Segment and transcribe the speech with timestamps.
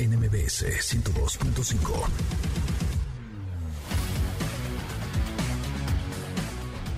[0.00, 2.08] NMBS 102.5.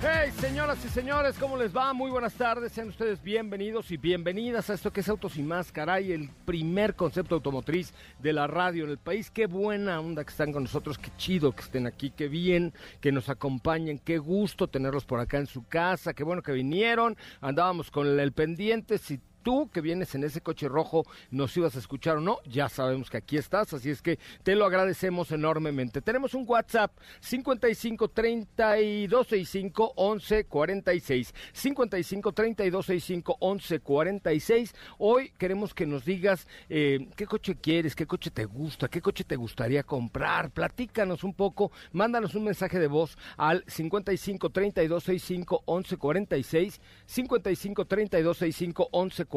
[0.01, 1.91] Hey, señoras y señores, ¿cómo les va?
[1.91, 5.73] Muy buenas tardes, sean ustedes bienvenidos y bienvenidas a esto que es Autos y Más,
[5.73, 9.29] caray, el primer concepto automotriz de la radio en el país.
[9.29, 13.11] Qué buena onda que están con nosotros, qué chido que estén aquí, qué bien que
[13.11, 17.91] nos acompañen, qué gusto tenerlos por acá en su casa, qué bueno que vinieron, andábamos
[17.91, 22.17] con el pendiente, si tú que vienes en ese coche rojo nos ibas a escuchar
[22.17, 26.01] o no, ya sabemos que aquí estás, así es que te lo agradecemos enormemente.
[26.01, 34.75] Tenemos un WhatsApp 55 32 65 11 46 55 32 65 11 46.
[34.97, 39.23] Hoy queremos que nos digas eh, qué coche quieres, qué coche te gusta, qué coche
[39.23, 40.51] te gustaría comprar.
[40.51, 47.85] Platícanos un poco, mándanos un mensaje de voz al 55 32 65 11 46 55
[47.85, 49.32] 32 65 11 46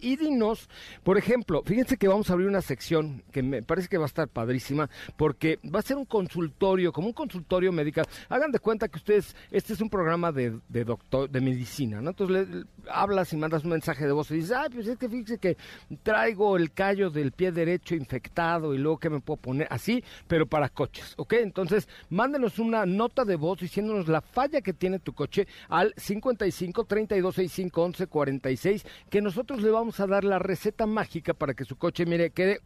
[0.00, 0.68] y dinos,
[1.04, 4.06] por ejemplo, fíjense que vamos a abrir una sección que me parece que va a
[4.06, 8.02] estar padrísima porque va a ser un consultorio, como un consultorio médico.
[8.28, 12.10] Hagan de cuenta que ustedes, este es un programa de, doctor, de medicina, ¿no?
[12.10, 12.48] Entonces
[12.88, 15.56] hablas y mandas un mensaje de voz y dices, ay, pues es que fíjese que
[16.02, 20.46] traigo el callo del pie derecho infectado y luego que me puedo poner así, pero
[20.46, 21.34] para coches, ¿ok?
[21.34, 26.84] Entonces, mándenos una nota de voz diciéndonos la falla que tiene tu coche al 55
[26.84, 31.66] 32 65 11 46 que nosotros le vamos a dar la receta mágica para que
[31.66, 32.60] su coche, mire, quede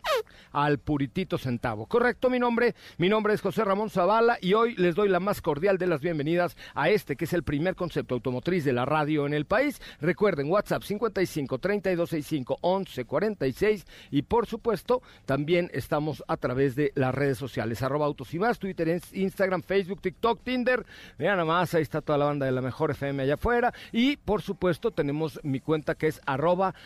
[0.52, 1.86] al puritito centavo.
[1.86, 5.42] Correcto, mi nombre, mi nombre es José Ramón Zavala y hoy les doy la más
[5.42, 9.26] cordial de las bienvenidas a este que es el primer concepto automotriz de la radio
[9.26, 9.82] en el país.
[10.00, 16.92] Recuerden, WhatsApp 55 32 65 11 46 y por supuesto también estamos a través de
[16.94, 20.86] las redes sociales, arroba autos y más, Twitter, Instagram, Facebook, TikTok, Tinder.
[21.18, 24.16] Vean nada más, ahí está toda la banda de la mejor FM allá afuera y
[24.16, 26.20] por supuesto tenemos mi cuenta que es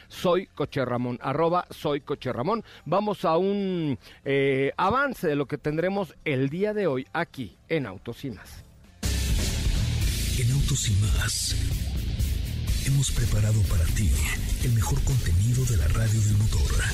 [0.09, 2.65] soy Coche Ramón, arroba soy Coche Ramón.
[2.85, 7.87] Vamos a un eh, avance de lo que tendremos el día de hoy aquí en
[7.87, 8.65] Autos y Más.
[10.39, 11.55] En Autos y más
[12.87, 14.11] hemos preparado para ti
[14.65, 16.85] el mejor contenido de la radio del motor.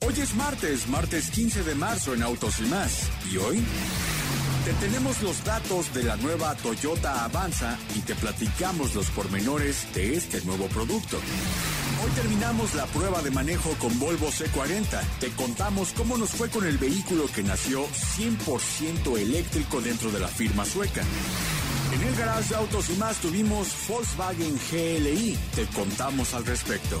[0.00, 3.10] Hoy es martes, martes 15 de marzo en Autos y más.
[3.30, 3.62] ¿Y hoy?
[4.68, 10.14] Te tenemos los datos de la nueva Toyota Avanza y te platicamos los pormenores de
[10.14, 11.16] este nuevo producto.
[12.04, 15.00] Hoy terminamos la prueba de manejo con Volvo C40.
[15.20, 20.28] Te contamos cómo nos fue con el vehículo que nació 100% eléctrico dentro de la
[20.28, 21.00] firma sueca.
[21.94, 25.38] En el garage de autos y más tuvimos Volkswagen GLI.
[25.54, 27.00] Te contamos al respecto.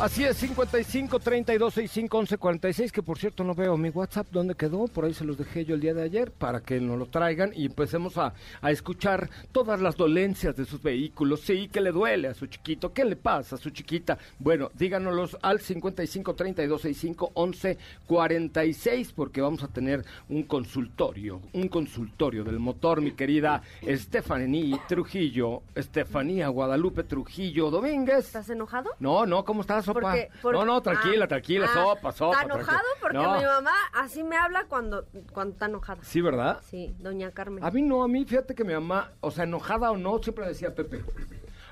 [0.00, 4.54] Así es, 55 32 65 11 46, que por cierto no veo mi WhatsApp, ¿dónde
[4.54, 4.86] quedó?
[4.86, 7.52] Por ahí se los dejé yo el día de ayer para que nos lo traigan
[7.54, 11.42] y empecemos a, a escuchar todas las dolencias de sus vehículos.
[11.42, 14.16] Sí, que le duele a su chiquito, ¿qué le pasa a su chiquita?
[14.38, 21.68] Bueno, díganoslos al 55 32 65 11 46, porque vamos a tener un consultorio, un
[21.68, 28.24] consultorio del motor, mi querida Estefanía Trujillo, Estefanía Guadalupe Trujillo Domínguez.
[28.24, 28.92] ¿Estás enojado?
[28.98, 30.00] No, no, ¿cómo estás, sopa?
[30.00, 32.40] Porque- por- No, no, tranquila, ah, tranquila, ah, sopa, sopa.
[32.40, 33.00] Está enojado tranquila.
[33.00, 33.38] porque No.
[33.38, 36.02] mi mamá así me habla cuando, cuando está enojada.
[36.02, 36.60] Sí, ¿verdad?
[36.68, 37.62] Sí, doña Carmen.
[37.64, 40.46] A mí no, a mí fíjate que mi mamá, o sea, enojada o no, siempre
[40.46, 41.02] decía Pepe.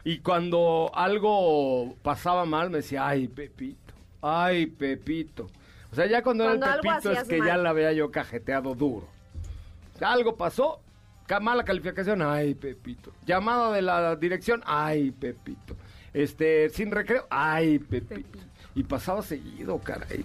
[0.04, 5.48] Y cuando algo pasaba mal, me decía, ay, Pepito, ay, Pepito.
[5.92, 8.74] O sea, ya cuando, Cuando era el Pepito es que ya la había yo cajeteado
[8.74, 9.06] duro.
[10.00, 10.80] Algo pasó,
[11.42, 13.12] Mala calificación, ay, Pepito.
[13.26, 15.76] Llamado de la dirección, ay, Pepito.
[16.12, 18.38] Este, sin recreo, ay, Pepito.
[18.74, 20.24] Y pasaba seguido, caray.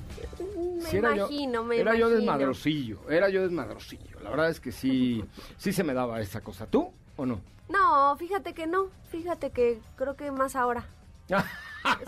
[0.76, 4.20] Me Sí, era yo- imagino, me Era yo desmadrosillo, era yo desmadrosillo.
[4.22, 5.24] La verdad es que sí,
[5.58, 6.68] sí se me daba esa cosa.
[6.68, 7.42] ¿Tú o no?
[7.70, 8.88] No, fíjate que no.
[9.10, 10.86] Fíjate que creo que más ahora.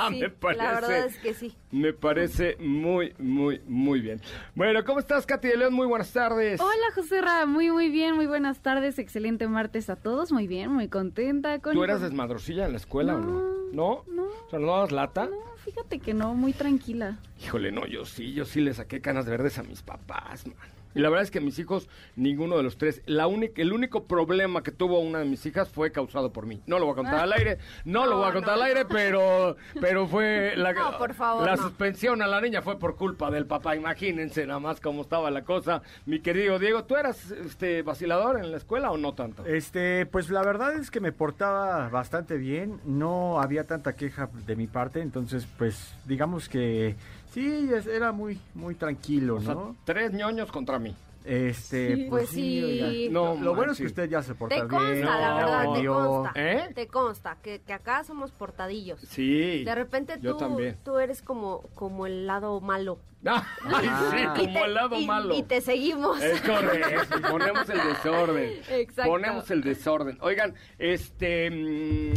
[0.09, 1.53] Sí, me parece, la verdad es que sí.
[1.71, 4.21] me parece muy, muy, muy bien.
[4.55, 5.73] Bueno, ¿cómo estás, Katy de León?
[5.73, 6.61] Muy buenas tardes.
[6.61, 10.71] Hola, José Ra, muy, muy bien, muy buenas tardes, excelente martes a todos, muy bien,
[10.71, 11.59] muy contenta.
[11.59, 13.41] Con ¿Tú eras desmadrosilla en la escuela o no?
[13.73, 14.05] ¿No?
[14.07, 14.23] no.
[14.23, 15.25] O sea, ¿no dabas lata?
[15.25, 17.19] No, fíjate que no, muy tranquila.
[17.43, 20.74] Híjole, no, yo sí, yo sí le saqué canas verdes a mis papás, man.
[20.95, 24.05] Y la verdad es que mis hijos, ninguno de los tres, la única, el único
[24.05, 26.61] problema que tuvo una de mis hijas fue causado por mí.
[26.65, 28.85] No lo voy a contar al aire, no, lo voy a contar no, al aire,
[28.85, 31.63] pero, pero fue la, No, por favor, la no.
[31.63, 33.75] suspensión a la niña fue por culpa del papá.
[33.75, 35.81] Imagínense nada más cómo estaba la cosa.
[36.05, 39.45] Mi querido Diego, ¿tú eras este vacilador en la escuela o no tanto?
[39.45, 44.55] Este, pues la verdad es que me portaba bastante bien, no había tanta queja de
[44.55, 46.95] mi parte, entonces pues digamos que
[47.35, 49.75] sí, es- era muy muy tranquilo, O sea, ¿no?
[49.85, 50.95] tres ñoños contra mí.
[51.23, 52.05] Este, Sí.
[52.07, 53.07] Pues sí.
[53.11, 54.69] No lo, bueno es que usted ya se porta Te bien.
[54.69, 56.31] consta, la no, verdad, te consta.
[56.35, 56.71] ¿Eh?
[56.75, 58.99] Te consta que, que acá somos portadillos.
[59.01, 59.63] Sí.
[59.63, 60.77] De repente yo tú, también.
[60.85, 62.99] tú eres como, como el lado malo.
[63.25, 63.41] Ay,
[63.85, 64.35] sí, Ah.
[64.35, 65.33] Y como te- el lado y- malo.
[65.35, 66.21] Y te seguimos.
[66.21, 68.51] Es correcto, ponemos el desorden.
[68.69, 69.11] Exacto.
[69.11, 70.17] Ponemos el desorden.
[70.21, 71.49] Oigan, este.
[71.49, 72.13] mm,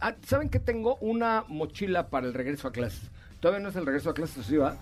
[0.00, 3.10] ah, ¿Saben que tengo una mochila para el regreso a clases?
[3.40, 4.76] Todavía no es el regreso a clases, ¿sí va?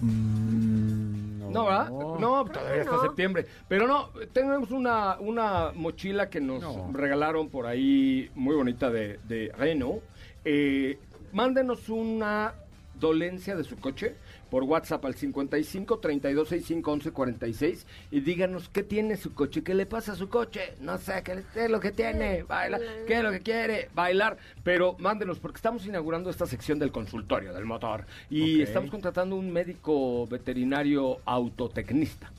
[0.00, 1.88] Mm, No, ¿verdad?
[1.90, 3.02] No, todavía hasta no.
[3.02, 3.46] septiembre.
[3.68, 6.90] Pero no, tenemos una, una mochila que nos No.
[6.92, 10.02] regalaron por ahí, muy bonita, de, de Renault.
[10.44, 10.98] Eh,
[11.32, 12.52] mándenos una
[13.00, 14.14] dolencia de su coche
[14.50, 19.74] por WhatsApp al 55 32 65 11 46 y díganos qué tiene su coche, qué
[19.74, 23.22] le pasa a su coche, no sé, qué, es lo que tiene, baila, qué es
[23.22, 28.04] lo que quiere, bailar, pero mándenos porque estamos inaugurando esta sección del consultorio del motor
[28.30, 32.30] y estamos contratando un médico veterinario autotecnista.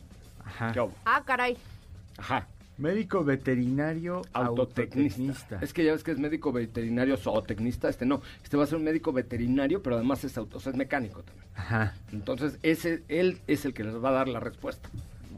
[0.45, 0.71] Ajá.
[0.71, 0.93] ¿Qué hubo?
[1.05, 1.57] Ah, caray.
[2.17, 2.47] Ajá.
[2.79, 5.55] Médico veterinario Autotecnista.
[5.55, 5.59] autotecnista.
[5.61, 8.77] Es que ya ves que es médico veterinario zootecnista, este no, este va a ser
[8.77, 11.45] un médico veterinario, pero además es auto, o sea, es mecánico también.
[11.55, 11.93] Ajá.
[12.13, 14.89] Entonces, ese, él es el que les va a dar la respuesta.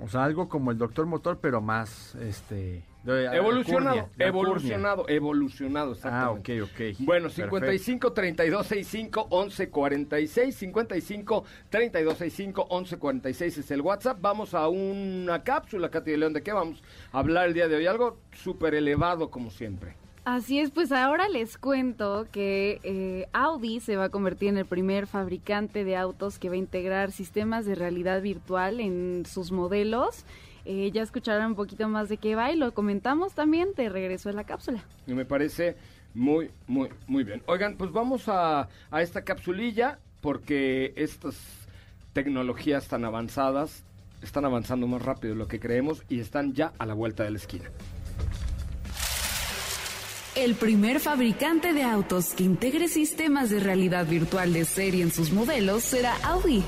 [0.03, 2.83] O sea, algo como el doctor motor, pero más, este...
[3.03, 4.27] de- Evolucionado, de alcurnia.
[4.27, 6.61] evolucionado, evolucionado, Ah, exactamente.
[6.63, 6.79] ok, ok.
[6.99, 7.55] Bueno, Perfecto.
[7.57, 14.17] 55 32 65 11 46, 55 32 65 11 46 es el WhatsApp.
[14.21, 16.81] Vamos a una cápsula, Katy de León, ¿de qué vamos
[17.11, 17.85] a hablar el día de hoy?
[17.87, 19.93] Algo súper elevado como siempre.
[20.23, 24.65] Así es, pues ahora les cuento que eh, Audi se va a convertir en el
[24.65, 30.25] primer fabricante de autos que va a integrar sistemas de realidad virtual en sus modelos.
[30.63, 34.29] Eh, ya escucharán un poquito más de qué va y lo comentamos también de regreso
[34.29, 34.83] a la cápsula.
[35.07, 35.75] Me parece
[36.13, 37.41] muy, muy, muy bien.
[37.47, 41.35] Oigan, pues vamos a, a esta capsulilla porque estas
[42.13, 43.83] tecnologías tan avanzadas
[44.21, 47.31] están avanzando más rápido de lo que creemos y están ya a la vuelta de
[47.31, 47.71] la esquina.
[50.35, 55.31] El primer fabricante de autos que integre sistemas de realidad virtual de serie en sus
[55.33, 56.63] modelos será Audi.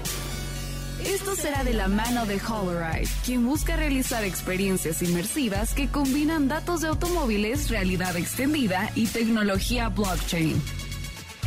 [1.06, 6.82] Esto será de la mano de Holoride, quien busca realizar experiencias inmersivas que combinan datos
[6.82, 10.62] de automóviles, realidad extendida y tecnología blockchain.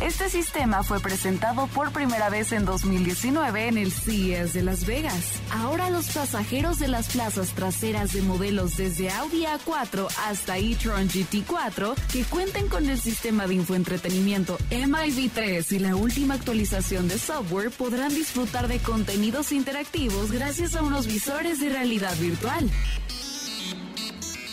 [0.01, 5.41] Este sistema fue presentado por primera vez en 2019 en el CES de Las Vegas.
[5.51, 11.95] Ahora los pasajeros de las plazas traseras de modelos desde Audi A4 hasta e-tron GT4
[12.13, 18.13] que cuenten con el sistema de infoentretenimiento MIV3 y la última actualización de software podrán
[18.13, 22.69] disfrutar de contenidos interactivos gracias a unos visores de realidad virtual.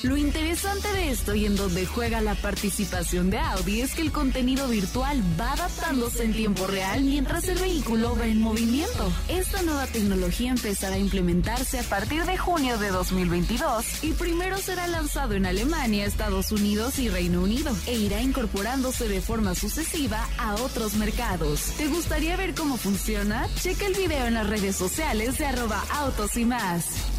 [0.04, 4.12] Lo interesante de esto y en donde juega la participación de Audi es que el
[4.12, 9.10] contenido virtual va adaptándose en tiempo real mientras el vehículo va en movimiento.
[9.28, 14.86] Esta nueva tecnología empezará a implementarse a partir de junio de 2022 y primero será
[14.88, 20.56] lanzado en Alemania, Estados Unidos y Reino Unido e irá incorporándose de forma sucesiva a
[20.56, 21.72] otros mercados.
[21.78, 23.48] ¿Te gustaría ver cómo funciona?
[23.54, 27.13] Checa el video en las redes sociales de arroba autos y más.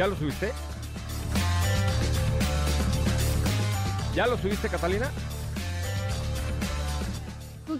[0.00, 0.50] ¿Ya lo subiste?
[4.14, 5.10] ¿Ya lo subiste, Catalina?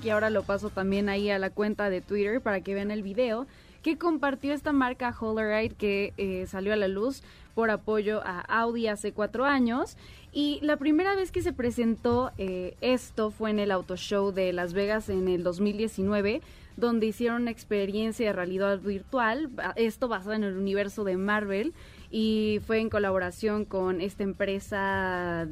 [0.04, 3.02] Y ahora lo paso también ahí a la cuenta de Twitter para que vean el
[3.02, 3.46] video
[3.82, 7.22] que compartió esta marca Holoride que eh, salió a la luz
[7.54, 9.96] por apoyo a Audi hace cuatro años.
[10.30, 14.52] Y la primera vez que se presentó eh, esto fue en el Auto Show de
[14.52, 16.42] Las Vegas en el 2019,
[16.76, 21.72] donde hicieron una experiencia de realidad virtual, esto basado en el universo de Marvel,
[22.10, 25.46] y fue en colaboración con esta empresa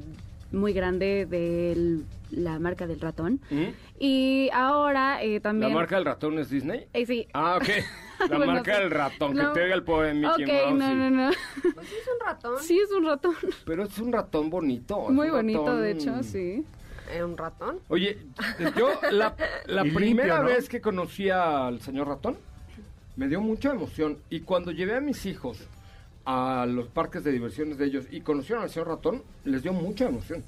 [0.51, 2.01] muy grande de
[2.31, 3.41] la marca del ratón.
[3.51, 3.65] ¿Mm?
[4.01, 5.73] Y ahora eh, ¿La también...
[5.75, 6.87] marca del ratón es Disney?
[6.93, 7.27] Eh, sí.
[7.35, 7.69] Ah, ok.
[8.31, 8.81] La Bueno, marca sí.
[8.83, 9.49] del ratón, No.
[9.53, 10.79] que te oiga el pobre Mickey Ok, Mouse.
[10.79, 11.31] no, no, no.
[11.75, 12.57] Pues sí, es un ratón.
[12.61, 13.35] Sí, es un ratón.
[13.65, 15.05] Pero es un ratón bonito.
[15.05, 16.65] es Muy bonito, ratón- de hecho, sí.
[17.13, 17.79] ¿Eh, ¿Un ratón?
[17.89, 18.19] Oye,
[18.77, 19.35] yo la,
[19.67, 20.45] la primera limpio, ¿no?
[20.45, 22.37] vez que conocí al señor ratón,
[23.17, 24.19] me dio mucha emoción.
[24.31, 25.59] Y cuando llevé a mis hijos
[26.31, 30.05] a los parques de diversiones de ellos y conocieron al señor ratón, les dio mucha
[30.07, 30.45] emoción.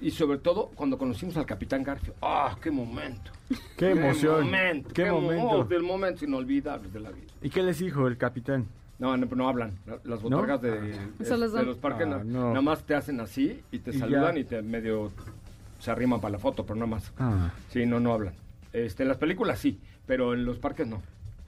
[0.00, 2.12] Y sobre todo cuando conocimos al capitán Garfio.
[2.20, 3.30] ¡Ah, qué momento!
[3.76, 4.46] Qué emoción.
[4.46, 4.90] momento!
[4.92, 5.48] Qué momento.
[5.48, 7.28] oh, del momento inolvidable de la vida.
[7.40, 8.66] ¿Y qué les dijo el capitán?
[8.98, 9.78] No, no, no hablan.
[10.02, 10.92] Las botargas de,
[11.24, 12.48] son- los parques Ah, no.
[12.48, 14.40] nada más te hacen así y te Y saludan ya.
[14.40, 15.12] y te medio
[15.78, 17.12] se arriman para la foto, pero nada más.
[17.18, 17.52] Ah.
[17.68, 18.34] Sí, no, no hablan.
[18.72, 21.00] Este, en las películas sí, pero en los parques no.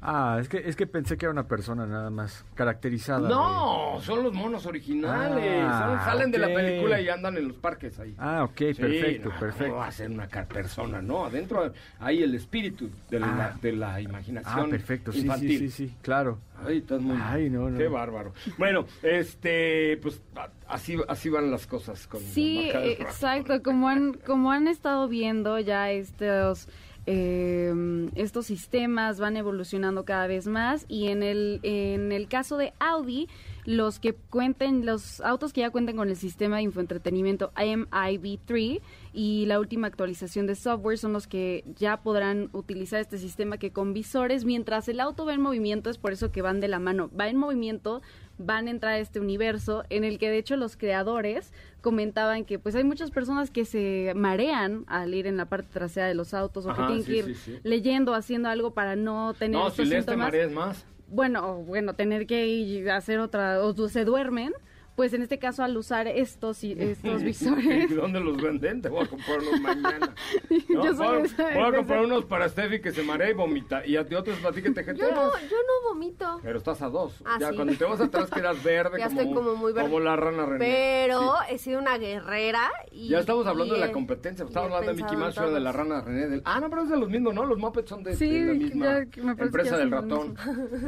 [0.07, 3.27] Ah, es que, es que pensé que era una persona nada más caracterizada.
[3.27, 5.65] No, son los monos originales.
[5.67, 8.15] Ah, Son- salen de la película y andan en los parques ahí.
[8.19, 9.65] Ah, ok, Sí, perfecto, no, perfecto.
[9.71, 11.25] ¿cómo va a ser una persona, ¿no?
[11.25, 13.59] Adentro hay el espíritu de la, Ah.
[13.63, 15.59] de la imaginación Ah, perfecto, sí, sí, infantil.
[15.59, 16.39] sí, sí, claro.
[16.67, 17.19] Ay, estás muy...
[17.21, 17.79] Ay, no, no.
[17.79, 18.33] Qué bárbaro.
[18.59, 20.21] Bueno, este, pues
[20.69, 23.63] así, así van las cosas con Sí, exacto.
[23.63, 26.69] Como han, como han estado viendo ya estos
[27.07, 27.73] eh,
[28.15, 33.29] estos sistemas van evolucionando cada vez más y en el en el caso de Audi
[33.67, 38.81] los que cuenten los autos que ya cuenten con el sistema de infoentretenimiento MIB3
[39.13, 43.71] y la última actualización de software son los que ya podrán utilizar este sistema que
[43.71, 46.79] con visores mientras el auto va en movimiento es por eso que van de la
[46.79, 48.03] mano va en movimiento
[48.39, 52.59] van a entrar a este universo en el que de hecho los creadores comentaban que
[52.59, 56.35] pues hay muchas personas que se marean al ir en la parte trasera de los
[56.35, 57.59] autos o Ajá, que tienen sí, que ir sí, sí.
[57.63, 60.87] leyendo, haciendo algo para no tener No, si estos lees te mareas más.
[61.09, 64.53] Bueno, bueno, tener que ir a hacer otra o se duermen,
[64.97, 68.81] pues en este caso al usar estos y estos visores ¿Y ¿Dónde los venden?
[68.83, 70.15] Te voy a comprar unos mañana.
[70.69, 73.35] Yo No, soy voy, esa- voy a comprar unos para Steffi que se marea y
[73.35, 73.85] vomita.
[73.87, 75.11] Y a ti otros para ti que te Yo jeteas.
[75.15, 76.41] no, yo no vomito.
[76.43, 77.21] Pero estás a dos.
[77.25, 77.57] Ah, ya sí.
[77.57, 78.99] cuando te vas atrás quedas verde.
[78.99, 79.89] Ya como, estoy como muy verde.
[79.89, 80.59] Como la rana René.
[80.59, 81.55] Pero Sí.
[81.55, 83.09] he sido una guerrera y...
[83.09, 84.45] Ya estamos hablando y de la competencia.
[84.45, 86.29] Estamos hablando de Mickey Mouse de la rana René.
[86.29, 86.43] Del...
[86.45, 87.45] Ah, no, pero es de los mismos, ¿no?
[87.45, 89.91] Los Muppets son de, Sí, de la misma ya- que me parece empresa que del
[89.91, 90.37] ratón.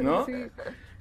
[0.01, 0.25] ¿No?
[0.25, 0.33] Sí.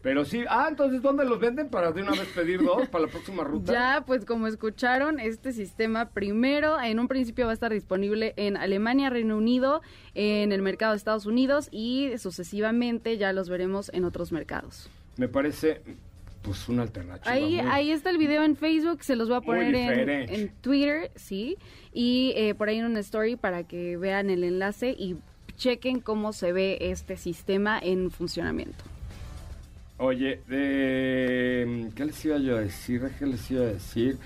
[0.03, 0.45] Pero sí.
[0.49, 3.73] Ah, entonces, ¿dónde los venden para de una vez pedir dos para la próxima ruta?
[3.73, 8.57] Ya, pues como escucharon, este sistema primero, en un principio va a estar disponible en
[8.57, 9.83] Alemania, Reino Unido,
[10.15, 14.89] en el mercado de Estados Unidos y sucesivamente ya los veremos en otros mercados.
[15.17, 15.81] Me parece,
[16.43, 17.33] pues, una alternativa.
[17.33, 19.75] Ahí, muy- ahí está el video en Facebook, se los voy a poner
[20.31, 21.57] en Twitter, sí,
[21.93, 25.17] y eh, por ahí en una story para que vean el enlace y
[25.57, 28.85] chequen cómo se ve este sistema en funcionamiento.
[29.99, 33.11] Oye, de, ¿qué les iba yo a decir?
[33.19, 34.19] ¿Qué les iba a decir?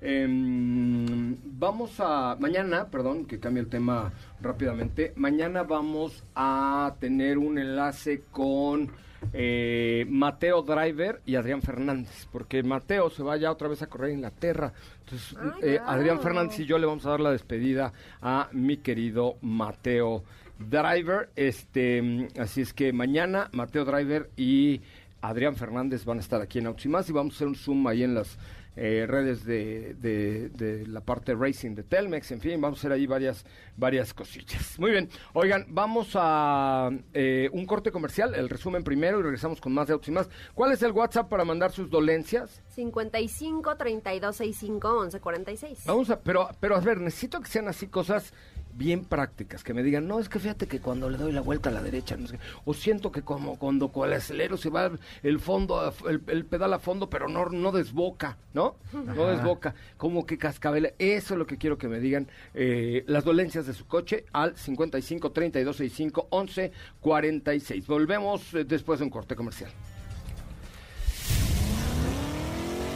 [0.00, 7.58] Em, vamos a, mañana, perdón, que cambie el tema rápidamente, mañana vamos a tener un
[7.58, 8.90] enlace con
[9.32, 14.10] eh, Mateo Driver y Adrián Fernández, porque Mateo se va ya otra vez a correr
[14.10, 14.72] a Inglaterra.
[15.00, 15.80] Entonces, Ay, eh.
[15.84, 20.22] Adrián Fernández y yo le vamos a dar la despedida a mi querido Mateo
[20.58, 21.30] Driver.
[21.36, 24.80] Este, mm, así es que mañana Mateo Driver y
[25.22, 27.54] Adrián Fernández van a estar aquí en Autos y Más y vamos a hacer un
[27.56, 28.38] zoom ahí en las
[28.76, 32.92] eh, redes de, de- de la parte racing de Telmex, en fin, vamos a hacer
[32.92, 33.44] ahí varias,
[33.76, 34.78] varias cosillas.
[34.78, 39.74] Muy bien, oigan, vamos a eh, un corte comercial, el resumen primero y regresamos con
[39.74, 40.28] más de Autos y Más.
[40.54, 42.62] ¿Cuál es el WhatsApp para mandar sus dolencias?
[42.68, 45.82] 55 32 65 11 46.
[45.86, 48.32] Vamos a, pero, pero a ver, necesito que sean así cosas
[48.74, 51.70] bien prácticas, que me digan, no, es que fíjate que cuando le doy la vuelta
[51.70, 54.70] a la derecha, no sé qué, o siento que como cuando con el acelero se
[54.70, 54.90] va
[55.22, 58.76] el fondo, el, el pedal a fondo, pero no, no desboca, ¿no?
[58.92, 63.24] No desboca, como que cascabel, eso es lo que quiero que me digan, eh, las
[63.24, 67.86] dolencias de su coche al 55 32 65 11 46.
[67.86, 69.70] Volvemos eh, después de un corte comercial.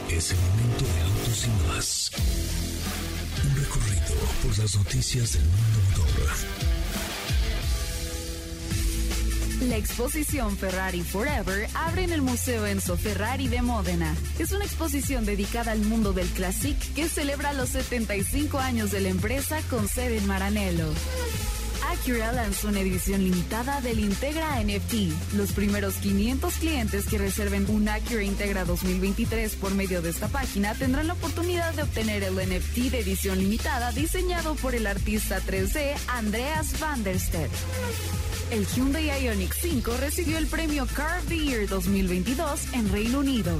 [0.09, 2.64] Es el momento de autos y más.
[4.45, 6.29] Las noticias del mundo motor.
[9.67, 14.15] La exposición Ferrari Forever abre en el Museo Enzo Ferrari de Módena.
[14.37, 19.09] Es una exposición dedicada al mundo del Classic que celebra los 75 años de la
[19.09, 20.93] empresa con sede en Maranello.
[21.91, 25.33] Acura lanzó una edición limitada del Integra NFT.
[25.35, 30.73] Los primeros 500 clientes que reserven un Acura Integra 2023 por medio de esta página
[30.73, 35.95] tendrán la oportunidad de obtener el NFT de edición limitada diseñado por el artista 3D
[36.07, 37.05] Andreas van.
[38.51, 43.59] El Hyundai Ioniq 5 recibió el premio Car of the Year 2022 en Reino Unido.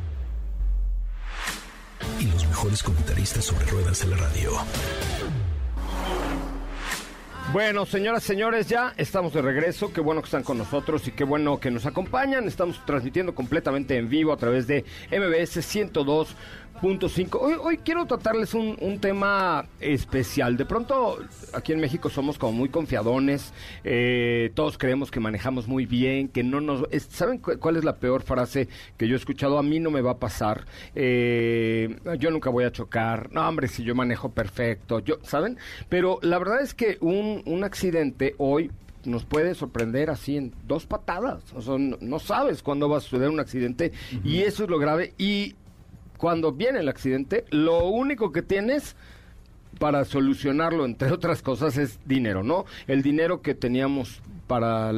[2.61, 4.51] Mejores comentaristas sobre ruedas de la radio.
[7.51, 9.91] Bueno, señoras, señores, ya estamos de regreso.
[9.91, 12.47] Qué bueno que están con nosotros y qué bueno que nos acompañan.
[12.47, 15.65] Estamos transmitiendo completamente en vivo a través de MBS
[16.81, 17.37] 102.5.
[17.39, 20.57] Hoy, hoy quiero tratarles un, un tema especial.
[20.57, 21.19] De pronto,
[21.53, 23.53] aquí en México somos como muy confiadones.
[23.83, 26.85] eh, todos creemos que manejamos muy bien, que no nos...
[26.91, 29.59] es- ¿Saben cu- cuál es la peor frase que yo he escuchado?
[29.59, 30.65] A mí no me va a pasar.
[30.95, 33.29] Eh, yo nunca voy a chocar.
[33.31, 34.99] No, hombre, si yo manejo perfecto.
[34.99, 35.57] Yo, ¿Saben?
[35.89, 38.71] Pero la verdad es que un, un accidente hoy
[39.03, 41.41] nos puede sorprender así en dos patadas.
[41.55, 43.91] O sea, no, no sabes cuándo va a suceder un accidente
[44.23, 45.13] y eso es lo grave.
[45.17, 45.55] Y
[46.21, 48.95] cuando viene el accidente, lo único que tienes
[49.79, 52.65] para solucionarlo, entre otras cosas, es dinero, ¿no?
[52.85, 54.91] El dinero que teníamos para,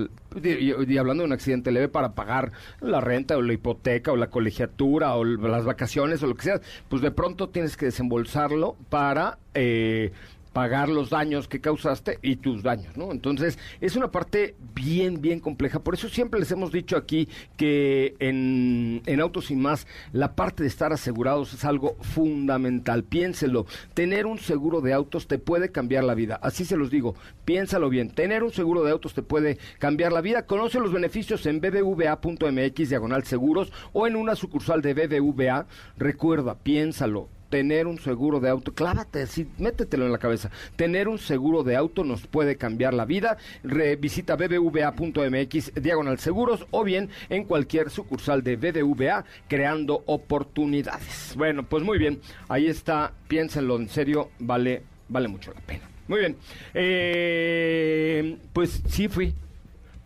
[0.44, 2.52] y, hablando de un accidente leve, para pagar
[2.82, 6.60] la renta o la hipoteca o la colegiatura o las vacaciones o lo que sea,
[6.90, 9.40] pues de pronto tienes que desembolsarlo para...
[9.54, 10.12] eh,
[10.54, 13.12] pagar los daños que causaste y tus daños, ¿no?
[13.12, 15.80] Entonces, es una parte bien, bien compleja.
[15.80, 20.64] Por eso siempre les hemos dicho aquí que en, en Autos y Más, la parte
[20.64, 23.04] de estar asegurados es algo fundamental.
[23.04, 23.66] Piénselo.
[23.94, 26.40] Tener un seguro de autos te puede cambiar la vida.
[26.42, 27.16] Así se los digo.
[27.46, 28.12] Piénsalo bien.
[28.12, 30.46] Tener un seguro de autos te puede cambiar la vida.
[30.46, 35.66] Conoce los beneficios en bbva.mx, diagonal seguros, o en una sucursal de BBVA.
[35.98, 40.50] Recuerda, piénsalo tener un seguro de auto, clávate, así, métetelo en la cabeza.
[40.76, 43.38] Tener un seguro de auto nos puede cambiar la vida.
[43.64, 51.36] Re- visita bbva.mx diagonal seguros o bien en cualquier sucursal de BBVA creando oportunidades.
[51.38, 55.84] Bueno, pues muy bien, ahí está, piénsenlo en serio, vale, vale mucho la pena.
[56.08, 56.38] Muy bien,
[56.74, 59.36] eh, pues sí fui,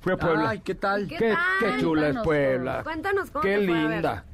[0.02, 0.50] fui a Puebla.
[0.50, 1.08] Ay, ¿qué tal?
[1.08, 1.38] ¿Qué qué, tal?
[1.76, 2.84] qué chula es Puebla.
[2.84, 4.26] Cuéntanos cómo Qué linda,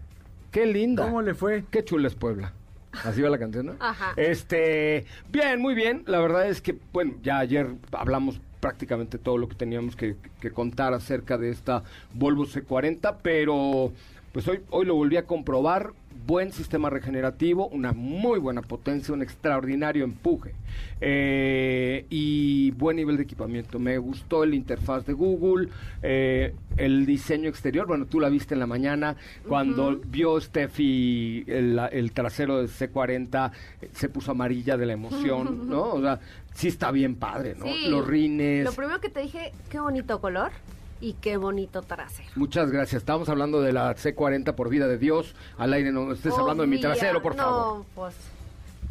[0.49, 1.03] qué linda.
[1.05, 1.63] ¿Cómo le fue?
[1.69, 2.53] Qué chula es Puebla.
[3.03, 3.75] Así va la canción, ¿no?
[3.79, 4.13] Ajá.
[4.15, 6.03] Este, bien, muy bien.
[6.07, 10.51] La verdad es que, bueno, ya ayer hablamos prácticamente todo lo que teníamos que, que
[10.51, 13.91] contar acerca de esta Volvo C40, pero
[14.33, 15.93] pues hoy, hoy lo volví a comprobar.
[16.25, 20.55] Buen sistema regenerativo, una muy buena potencia, un extraordinario empuje
[21.01, 23.77] eh, y buen nivel de equipamiento.
[23.77, 25.67] Me gustó el interfaz de Google,
[26.01, 27.87] eh, el diseño exterior.
[27.87, 29.17] Bueno, tú la viste en la mañana
[29.47, 35.67] cuando vio Steffi el, el trasero de C40, eh, se puso amarilla de la emoción,
[35.69, 35.89] ¿no?
[35.89, 36.21] O sea,
[36.53, 37.65] sí está bien padre, ¿no?
[37.65, 37.87] Sí.
[37.89, 38.63] Los rines.
[38.63, 40.51] Lo primero que te dije, qué bonito color
[41.03, 42.29] y qué bonito trasero.
[42.35, 43.01] Muchas gracias.
[43.01, 45.35] Estamos hablando de la C40 por vida de Dios.
[45.57, 47.85] Al aire no estés hablando de mi trasero, por no, favor.
[47.93, 48.15] pues.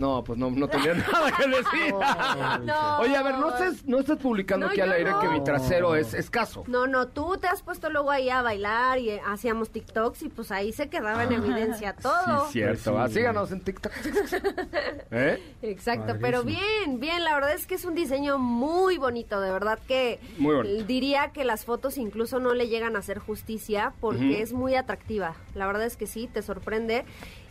[0.03, 1.95] No, pues no, no tenía nada que decir.
[2.63, 2.99] No.
[2.99, 5.21] Oye, a ver, no estés, no estés publicando No, aquí al yo aire no.
[5.21, 6.65] que mi trasero es escaso.
[6.67, 10.29] No, no, tú te has puesto luego ahí a bailar y eh, hacíamos TikToks y
[10.29, 12.47] pues ahí se quedaba en evidencia todo.
[12.47, 12.93] Sí, cierto.
[12.93, 13.19] Pues sí.
[13.19, 13.93] Ah, Síganos en TikTok.
[15.11, 15.43] ¿Eh?
[15.63, 16.21] Exacto, Padrísimo.
[16.23, 20.19] pero bien, bien, la verdad es que es un diseño muy bonito, de verdad que
[20.39, 20.85] Muy bonito.
[20.85, 24.43] diría que las fotos incluso no le llegan a hacer justicia porque Ujú.
[24.43, 27.05] es muy atractiva, la verdad es que sí, te sorprende.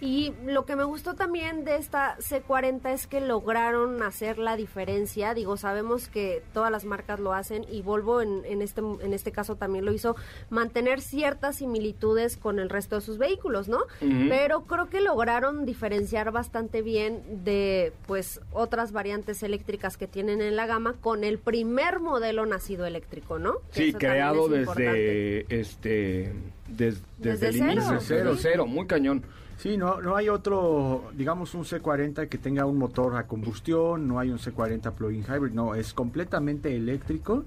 [0.04, 5.34] Y lo que me gustó también de esta C40 es que lograron hacer la diferencia,
[5.34, 9.32] digo, sabemos que todas las marcas lo hacen y Volvo en, en, este, en este
[9.32, 10.16] caso también lo hizo,
[10.50, 13.80] mantener ciertas similitudes con el resto de sus vehículos, ¿no?
[14.00, 20.56] Pero creo que lograron diferenciar bastante bien de pues otras variantes eléctricas que tienen en
[20.56, 23.56] la gama con el primer modelo nacido eléctrico, ¿no?
[23.74, 24.92] Que Sí, creado es importante.
[24.92, 26.34] desde este
[26.68, 27.72] des- desde, Desde el cero.
[27.74, 28.36] inicio, Desde cero.
[28.40, 29.24] cero, muy cañón.
[29.62, 34.18] Sí, no, no hay otro, digamos, un C40 que tenga un motor a combustión, no
[34.18, 37.46] hay un C40 plug-in hybrid, no, es completamente eléctrico.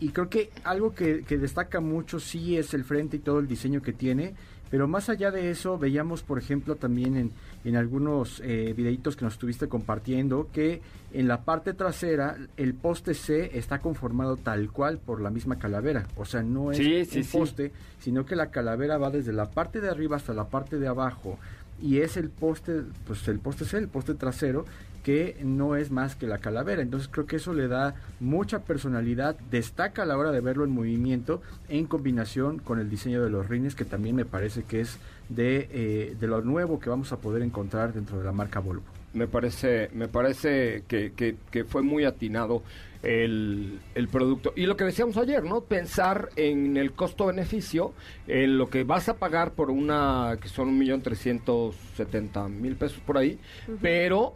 [0.00, 3.46] Y creo que algo que, que destaca mucho sí es el frente y todo el
[3.46, 4.34] diseño que tiene,
[4.72, 7.30] pero más allá de eso, veíamos, por ejemplo, también en,
[7.64, 10.80] en algunos eh, videitos que nos estuviste compartiendo, que
[11.12, 16.06] en la parte trasera el poste C está conformado tal cual por la misma calavera.
[16.16, 17.38] O sea, no es Sí, sí, un sí.
[17.38, 20.88] poste, sino que la calavera va desde la parte de arriba hasta la parte de
[20.88, 21.38] abajo
[21.82, 24.64] y es el poste, pues el poste C, el poste trasero
[25.02, 26.82] que no es más que la calavera.
[26.82, 30.70] Entonces creo que eso le da mucha personalidad, destaca a la hora de verlo en
[30.70, 34.98] movimiento en combinación con el diseño de los rines, que también me parece que es
[35.28, 38.84] de, eh, de lo nuevo que vamos a poder encontrar dentro de la marca Volvo.
[39.14, 42.62] Me parece, me parece que, que, que fue muy atinado
[43.02, 44.54] el, el, producto.
[44.56, 45.62] Y lo que decíamos ayer, ¿no?
[45.62, 47.92] Pensar en el costo-beneficio,
[48.26, 52.76] en lo que vas a pagar por una, que son un millón trescientos setenta mil
[52.76, 53.38] pesos por ahí,
[53.82, 54.34] pero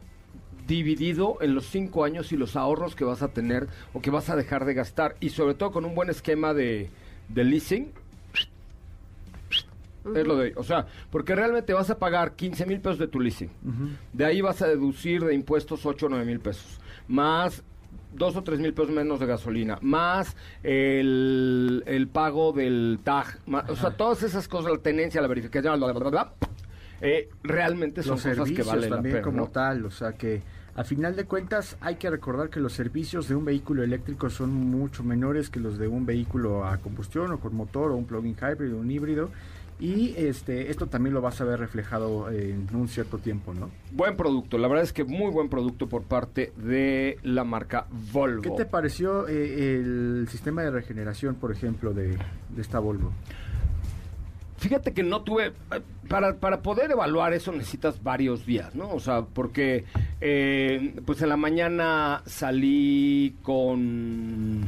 [0.66, 4.28] dividido en los cinco años y los ahorros que vas a tener o que vas
[4.30, 5.16] a dejar de gastar.
[5.20, 6.90] Y sobre todo con un buen esquema de,
[7.28, 7.92] de leasing,
[10.14, 13.20] es lo de, o sea, porque realmente vas a pagar 15 mil pesos de tu
[13.20, 13.50] leasing.
[14.12, 16.80] De ahí vas a deducir de impuestos 8 o 9 mil pesos.
[17.08, 17.62] Más
[18.14, 23.68] dos o tres mil pesos menos de gasolina, más el, el pago del TAG, más,
[23.68, 26.32] o sea, todas esas cosas, la tenencia, la verificación, bla, bla, bla, bla
[27.00, 29.24] eh, realmente son los cosas servicios que valen también la pena.
[29.24, 29.50] como ¿no?
[29.50, 30.42] tal, o sea que
[30.76, 34.52] a final de cuentas hay que recordar que los servicios de un vehículo eléctrico son
[34.52, 38.36] mucho menores que los de un vehículo a combustión o con motor o un plug-in
[38.36, 39.30] hybrid o un híbrido
[39.78, 43.70] y este esto también lo vas a ver reflejado en un cierto tiempo, ¿no?
[43.92, 48.42] Buen producto, la verdad es que muy buen producto por parte de la marca Volvo.
[48.42, 53.12] ¿Qué te pareció eh, el sistema de regeneración, por ejemplo, de, de esta Volvo?
[54.66, 55.52] Fíjate que no tuve,
[56.08, 58.90] para, para poder evaluar eso necesitas varios días, ¿no?
[58.90, 59.84] O sea, porque
[60.20, 64.64] eh, pues en la mañana salí con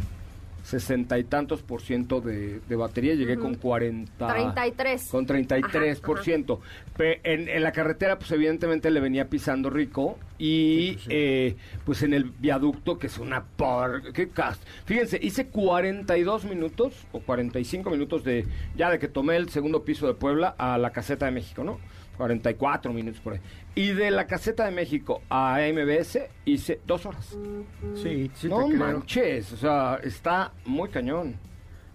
[0.69, 3.43] sesenta y tantos por ciento de, de batería, llegué Ujú.
[3.43, 4.27] con 40...
[4.27, 5.09] 33.
[5.11, 6.61] Con 33 por ciento.
[6.99, 11.09] En, en la carretera, pues evidentemente le venía pisando rico y Sí, pues, sí.
[11.11, 14.13] eh, pues en el viaducto, que es una por...
[14.13, 14.63] ¿Qué cast?
[14.85, 18.45] Fíjense, hice 42 minutos o 45 minutos de
[18.77, 21.79] ya de que tomé el segundo piso de Puebla a la caseta de México, ¿no?
[22.19, 23.41] 44 minutos por ahí.
[23.75, 27.37] Y de la caseta de México a MBS hice dos horas.
[27.95, 28.79] Sí, sí no te creo.
[28.79, 31.37] manches, o sea, está muy cañón.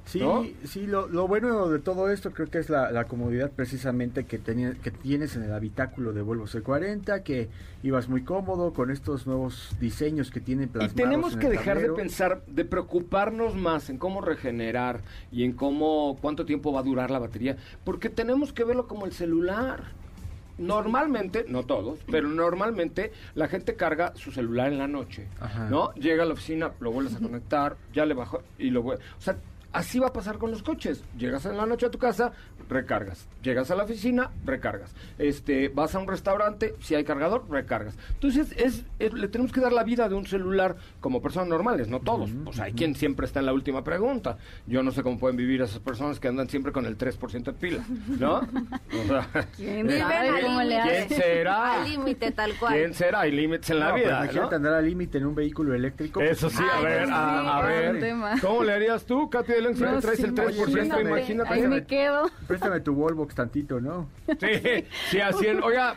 [0.05, 0.43] Sí, ¿no?
[0.65, 4.37] sí, lo, lo bueno de todo esto creo que es la, la comodidad precisamente que,
[4.37, 7.47] teni- que tienes en el habitáculo de Volvo C40, que
[7.83, 11.51] ibas muy cómodo con estos nuevos diseños que tienen Y plasmados tenemos en que el
[11.53, 11.95] dejar de tablero.
[11.95, 14.99] pensar, de preocuparnos más en cómo regenerar
[15.31, 17.55] y en cómo, cuánto tiempo va a durar la batería,
[17.85, 19.83] porque tenemos que verlo como el celular.
[20.57, 25.69] Normalmente, no todos, pero normalmente la gente carga su celular en la noche, Ajá.
[25.69, 25.93] ¿no?
[25.95, 29.03] Llega a la oficina, lo vuelves a conectar, ya le bajó y lo vuelve.
[29.17, 29.37] O sea,
[29.71, 31.03] así va a pasar con los coches.
[31.17, 32.31] Llegas en la noche a tu casa,
[32.69, 33.27] recargas.
[33.41, 34.93] Llegas a la oficina, recargas.
[35.17, 37.95] Este, vas a un restaurante, si hay cargador, recargas.
[38.13, 41.87] Entonces, es, es- le tenemos que dar la vida de un celular como personas normales,
[41.89, 42.29] no todos.
[42.45, 44.37] Pues hay quien siempre está en la última pregunta.
[44.67, 47.53] Yo no sé cómo pueden vivir esas personas que andan siempre con el 3% de
[47.53, 47.83] pila,
[48.19, 48.41] ¿no?
[49.03, 51.07] O sea, ¿Quién hace?
[51.07, 51.81] ¿Quién será?
[51.81, 52.73] Al límite, tal cual.
[52.73, 53.21] ¿Quién será?
[53.21, 54.55] Hay límites en la No, pero vida, imagínate ¿no?
[54.55, 56.19] andar al límite en un vehículo eléctrico.
[56.19, 58.39] pues, Eso sí, a ver, sí, a, ver.
[58.41, 60.55] ¿cómo le harías tú, Katy de León, si No, traes sí, el 3%?
[60.55, 61.01] imagínate.
[61.01, 61.53] Imagínate.
[61.53, 62.29] Ahí me quedo.
[62.53, 64.09] Préstame tu Volvo tantito, ¿no?
[64.27, 65.95] Sí, sí, así en, oiga,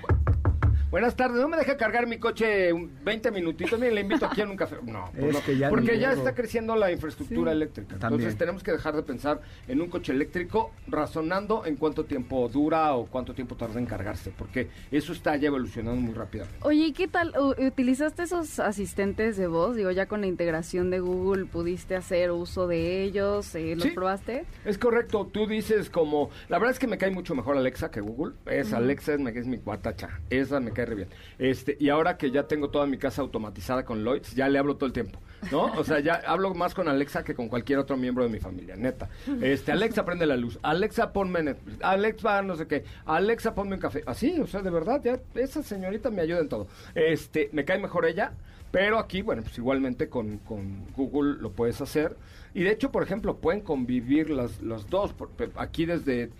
[0.96, 3.78] buenas tardes, ¿no me deja cargar mi coche un 20 minutitos?
[3.78, 4.76] Miren, le invito aquí en un café.
[4.82, 7.56] No, pues Es no, que ya porque ya está creciendo la infraestructura Sí.
[7.56, 7.96] eléctrica.
[7.96, 12.94] Entonces tenemos que dejar de pensar en un coche eléctrico razonando en cuánto tiempo dura
[12.94, 16.60] o cuánto tiempo tarda en cargarse, porque eso está ya evolucionando muy rápidamente.
[16.62, 17.34] Oye, ¿y qué tal?
[17.58, 19.76] ¿Utilizaste esos asistentes de voz?
[19.76, 23.54] Digo, ya con la integración de Google, ¿pudiste hacer uso de ellos?
[23.54, 23.90] Eh, ¿Los Sí.
[23.90, 24.46] probaste?
[24.64, 28.00] Es correcto, tú dices como, la verdad es que me cae mucho mejor Alexa que
[28.00, 31.08] Google, es Alexa, es, es mi guatacha, esa me cae bien.
[31.38, 34.76] Este, y ahora que ya tengo toda mi casa automatizada con Lloyds, ya le hablo
[34.76, 35.18] todo el tiempo,
[35.50, 35.64] ¿no?
[35.76, 38.76] O sea, ya hablo más con Alexa que con cualquier otro miembro de mi familia,
[38.76, 39.08] neta.
[39.40, 43.80] Este, Alexa prende la luz, Alexa ponme Netflix, Alexa no sé qué, Alexa ponme un
[43.80, 46.68] café, así, o sea, de verdad, ya esa señorita me ayuda en todo.
[46.94, 48.32] Este, me cae mejor ella,
[48.70, 52.16] pero aquí, bueno, pues igualmente con, con Google lo puedes hacer.
[52.52, 55.14] Y de hecho, por ejemplo, pueden convivir las, los dos.
[55.56, 56.30] Aquí desde...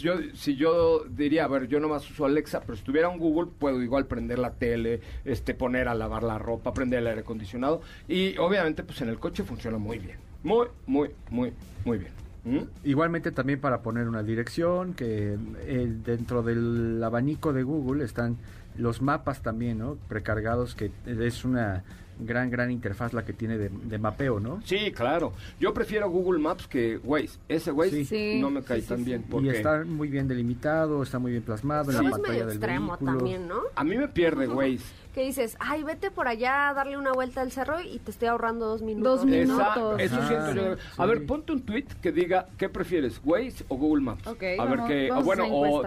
[0.00, 3.50] Yo, si yo diría, a ver, yo nomás uso Alexa, pero si tuviera un Google,
[3.58, 7.80] puedo igual prender la tele, este, poner a lavar la ropa, prender el aire acondicionado.
[8.06, 10.18] Y obviamente, pues en el coche funciona muy bien.
[10.42, 11.52] Muy, muy, muy,
[11.84, 12.12] muy bien.
[12.44, 12.60] ¿Mm?
[12.84, 18.38] Igualmente también para poner una dirección, que eh, dentro del abanico de Google están
[18.76, 19.96] los mapas también, ¿no?
[20.08, 21.82] Precargados, que es una
[22.20, 24.60] gran, gran interfaz la que tiene de, de mapeo, ¿no?
[24.64, 25.32] Sí, claro.
[25.60, 27.38] Yo prefiero Google Maps que Waze.
[27.48, 28.04] Ese Waze Sí.
[28.04, 29.04] Sí, no me cae sí, tan sí.
[29.04, 29.24] bien.
[29.26, 32.32] Y Porque está muy bien delimitado, está muy bien plasmado en Sí, la es pantalla
[32.32, 33.16] medio del extremo vehículo.
[33.18, 33.60] también, ¿no?
[33.74, 34.84] a mí me pierde Waze.
[35.14, 38.28] Que dices, ay, vete por allá a darle una vuelta al cerro y te estoy
[38.28, 39.20] ahorrando dos minutos.
[39.20, 40.00] Dos minutos.
[40.00, 40.76] Esa- eso siento yo.
[40.76, 40.82] sí.
[40.96, 44.26] A ver, ponte un tweet que diga qué prefieres, Waze o Google Maps.
[44.26, 45.10] Ok, a ver qué.
[45.24, 45.82] bueno, o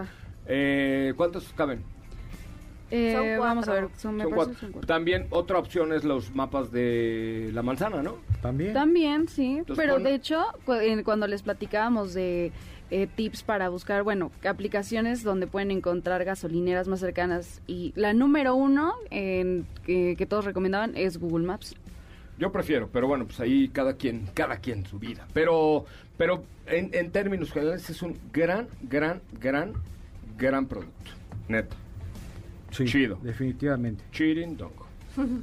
[0.46, 1.82] eh, ¿cuántos caben?
[2.94, 4.60] Eh, Son vamos a ver, son, me Son parece cuatro.
[4.60, 4.86] son cuatro.
[4.86, 8.16] También otra opción es los mapas de la manzana, ¿no?
[8.42, 8.74] También.
[8.74, 10.44] También, sí, Entonces, pero pon- de hecho,
[11.04, 12.52] cuando les platicábamos de
[12.90, 18.54] eh, tips para buscar, bueno, aplicaciones donde pueden encontrar gasolineras más cercanas y la número
[18.54, 21.74] uno en- que, que todos recomendaban es Google Maps.
[22.38, 25.26] Yo prefiero, pero bueno, pues ahí cada quien, cada quien su vida.
[25.32, 25.86] Pero,
[26.18, 29.72] pero en, en términos generales es un gran, gran, gran,
[30.36, 31.10] gran producto.
[31.48, 31.76] Neto.
[32.72, 33.18] Sí, Chido.
[33.22, 34.02] Definitivamente.
[34.10, 34.86] Cheating dongo.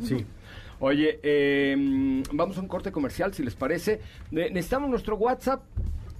[0.03, 0.25] Sí.
[0.81, 3.99] Oye, eh, vamos a un corte comercial, si les parece.
[4.31, 5.61] Ne- necesitamos nuestro WhatsApp,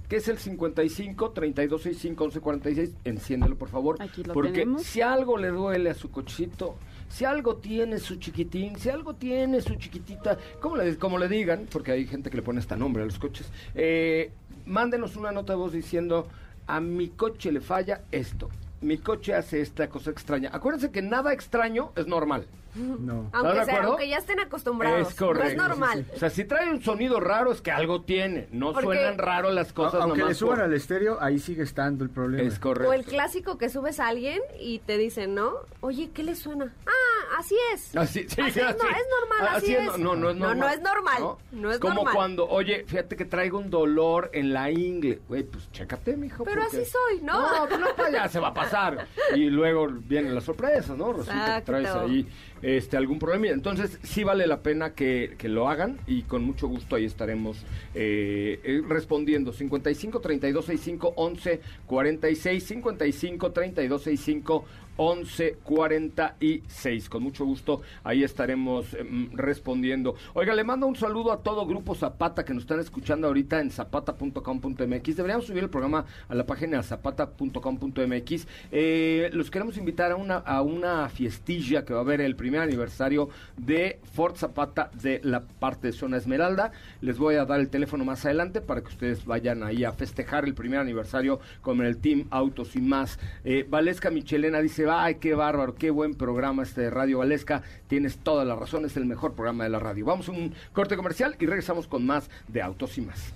[0.08, 2.94] que es el 55 3265 1146.
[3.04, 3.96] Enciéndelo, por favor.
[4.00, 4.82] Aquí lo porque tenemos.
[4.82, 6.76] si algo le duele a su cochecito,
[7.08, 11.66] si algo tiene su chiquitín, si algo tiene su chiquitita, como le, como le digan,
[11.72, 14.30] porque hay gente que le pone hasta nombre a los coches, eh,
[14.66, 16.28] mándenos una nota de voz diciendo,
[16.66, 18.48] a mi coche le falla esto.
[18.82, 20.48] Mi coche hace esta cosa extraña.
[20.54, 22.46] Acuérdense que nada extraño es normal.
[22.74, 23.24] No.
[23.26, 25.08] ¿Estás Aunque, sea, aunque ya estén acostumbrados.
[25.08, 25.44] Es correcto.
[25.44, 26.06] No es normal.
[26.14, 28.48] O sea, si trae un sonido raro es que algo tiene.
[28.52, 31.62] No Porque- suenan raro las cosas Aunque le nomás suban por- al estéreo, ahí sigue
[31.62, 32.46] estando el problema.
[32.48, 32.90] Es correcto.
[32.90, 35.52] O el clásico que subes a alguien y te dicen, ¿no?
[35.80, 36.72] Oye, ¿qué le suena?
[36.86, 37.96] Ah, así es.
[37.96, 39.86] Así, sí, Así es, no, es normal, así es.
[39.98, 40.58] No, no, no es No, normal.
[40.58, 42.14] no es normal, no es Como normal.
[42.14, 45.20] cuando, oye, fíjate que traigo un dolor en la ingle.
[45.28, 46.44] Güey, pues chécate, mijo.
[46.44, 47.40] Pero porque- así soy, ¿no?
[47.40, 49.06] No, pues no, pues ya se va a pasar.
[49.34, 51.12] Y luego vienen las sorpresas, ¿no?
[51.12, 52.26] Resulta que traes ahí
[52.62, 53.48] este, algún problema.
[53.48, 57.58] Entonces, sí vale la pena que, que lo hagan y con mucho gusto ahí estaremos
[57.94, 59.52] eh, eh, respondiendo.
[59.52, 64.64] 55 32 65 11 46 55 32 65
[65.02, 67.08] 11 46.
[67.08, 70.14] Con mucho gusto ahí estaremos em, respondiendo.
[70.34, 73.70] Oiga, le mando un saludo a todo Grupo Zapata que nos están escuchando ahorita en
[73.70, 75.16] zapata.com.mx.
[75.16, 78.46] Deberíamos subir el programa a la página zapata.com.mx.
[78.70, 82.60] Eh, los queremos invitar a una, a una fiestilla que va a haber el primer
[82.60, 86.72] aniversario de Ford Zapata de la parte de Zona Esmeralda.
[87.00, 90.44] Les voy a dar el teléfono más adelante para que ustedes vayan ahí a festejar
[90.44, 93.18] el primer aniversario con el Team Autos y más.
[93.44, 97.62] Eh, Valesca Michelena dice, ay, qué bárbaro, qué buen programa este de Radio Valesca.
[97.88, 100.04] Tienes toda la razón, es el mejor programa de la radio.
[100.04, 103.32] Vamos a un corte comercial y regresamos con más de Autos y más.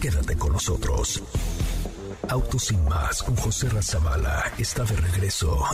[0.00, 1.22] Quédate con nosotros.
[2.28, 5.64] Autos sin más con José Razabala está de regreso.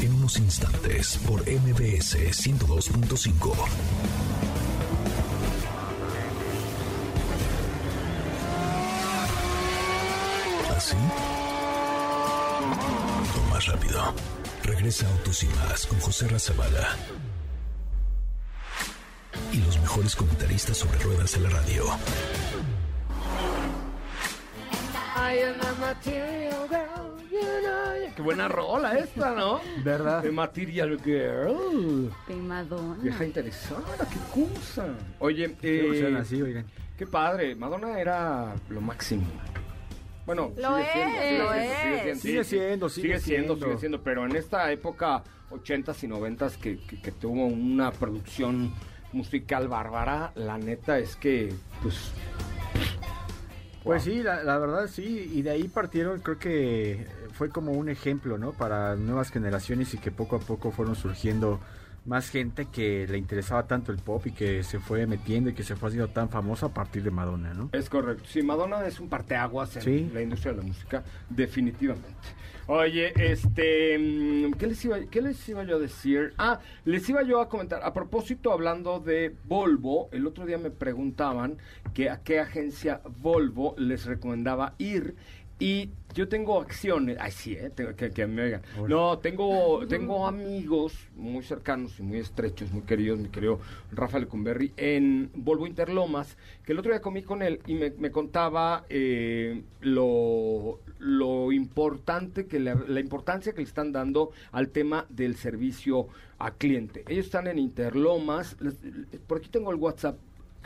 [0.00, 4.35] En unos instantes por MBS 102.5.
[10.86, 10.96] ¿Así?
[13.36, 14.14] O más rápido.
[14.62, 16.94] Regresa Autos y más con José Razabala.
[19.52, 21.84] Y los mejores comentaristas sobre ruedas de la radio.
[28.14, 29.60] Qué buena rola esta, ¿no?
[29.82, 30.22] ¿Verdad?
[30.22, 32.12] The Material Girl.
[32.28, 33.02] De Madonna.
[33.02, 34.86] Vieja interesada, qué cosa.
[35.18, 36.64] Oye, eh, así, oigan.
[36.96, 37.56] qué padre.
[37.56, 39.26] Madonna era lo máximo.
[40.26, 42.20] Bueno, Lo sigue siendo, es, sigue lo siendo, es.
[42.20, 43.66] Sigue siendo, sigue sigue siendo, siendo.
[43.66, 48.74] sigue siendo, pero en esta época 80s y 90s que, que, que tuvo una producción
[49.12, 52.10] musical bárbara, la neta es que, pues...
[53.84, 54.14] Pues wow.
[54.14, 58.36] sí, la, la verdad sí, y de ahí partieron, creo que fue como un ejemplo,
[58.36, 58.52] ¿no?
[58.52, 61.60] Para nuevas generaciones y que poco a poco fueron surgiendo
[62.06, 65.62] más gente que le interesaba tanto el pop y que se fue metiendo y que
[65.64, 67.68] se fue haciendo tan famosa a partir de Madonna, ¿no?
[67.72, 68.24] Es correcto.
[68.28, 70.10] Sí, Madonna es un parteaguas en Sí.
[70.14, 72.08] la industria de la música, definitivamente.
[72.68, 76.32] Oye, este, mm, ¿qué les, iba, ¿qué les iba yo a decir?
[76.36, 80.70] Ah, les iba yo a comentar, a propósito, hablando de Volvo, el otro día me
[80.70, 81.58] preguntaban
[81.94, 85.14] que a qué agencia Volvo les recomendaba ir
[85.60, 88.62] y yo tengo acciones, ay sí, eh, tengo- que, que me oigan.
[88.88, 93.60] No, tengo, tengo amigos muy cercanos y muy estrechos, muy queridos, mi querido
[93.92, 98.10] Rafael Cumberry, en Volvo Interlomas, que el otro día comí con él y me, me
[98.10, 105.04] contaba eh, lo, lo importante que le- la importancia que le están dando al tema
[105.10, 107.04] del servicio a cliente.
[107.08, 108.76] Ellos están en Interlomas, les-
[109.26, 110.16] por aquí tengo el WhatsApp,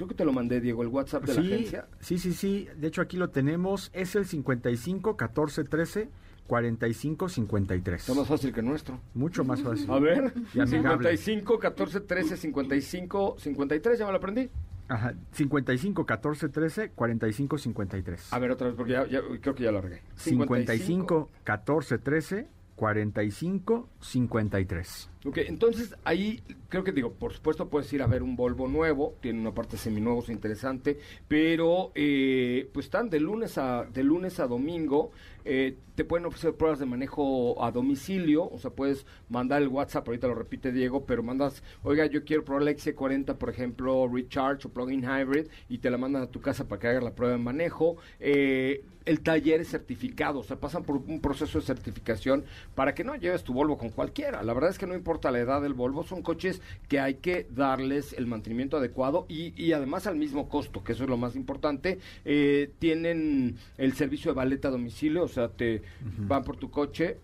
[0.01, 1.87] creo que te lo mandé, Diego, el WhatsApp de la agencia.
[2.01, 6.09] sí, sí, sí, de hecho aquí lo tenemos, es el 55 14 13
[6.47, 8.01] 45 53.
[8.01, 8.99] Está más fácil que nuestro.
[9.15, 9.91] Mucho más fácil.
[9.91, 11.17] A ver, Y amigable.
[11.17, 14.49] 55, 14, 13, 55, 53, ya me lo aprendí.
[14.89, 18.33] Ajá, 55 14 13 45 53.
[18.33, 20.03] A ver, otra vez, porque ya, ya- creo que ya lo regué.
[20.17, 22.49] 55 14 13
[22.81, 25.11] 45 53.
[25.27, 29.17] Ok, entonces ahí creo que digo, por supuesto puedes ir a ver un Volvo nuevo,
[29.21, 34.41] tiene una parte seminuevo, es interesante, pero eh, pues están de lunes a de lunes
[34.41, 35.13] a domingo,
[35.45, 40.09] eh, te pueden ofrecer pruebas de manejo a domicilio, o sea, puedes mandar el WhatsApp,
[40.09, 44.69] ahorita lo repite Diego, pero mandas, oiga, yo quiero probar la XC40, por ejemplo, Recharge
[44.69, 47.37] o Plug-in Hybrid, y te la mandan a tu casa para que hagas la prueba
[47.37, 47.97] de manejo.
[48.19, 53.05] Eh, el taller es certificado, o sea, pasan por un proceso de certificación para que
[53.05, 54.43] no lleves tu Volvo con cualquiera.
[54.43, 57.47] La verdad es que no importa la edad del Volvo, son coches que hay que
[57.51, 61.99] darles el mantenimiento adecuado y, además al mismo costo, que eso es lo más importante.
[62.25, 65.83] Eh, tienen el servicio de baleta a domicilio, sea, te
[66.19, 67.19] van por tu coche,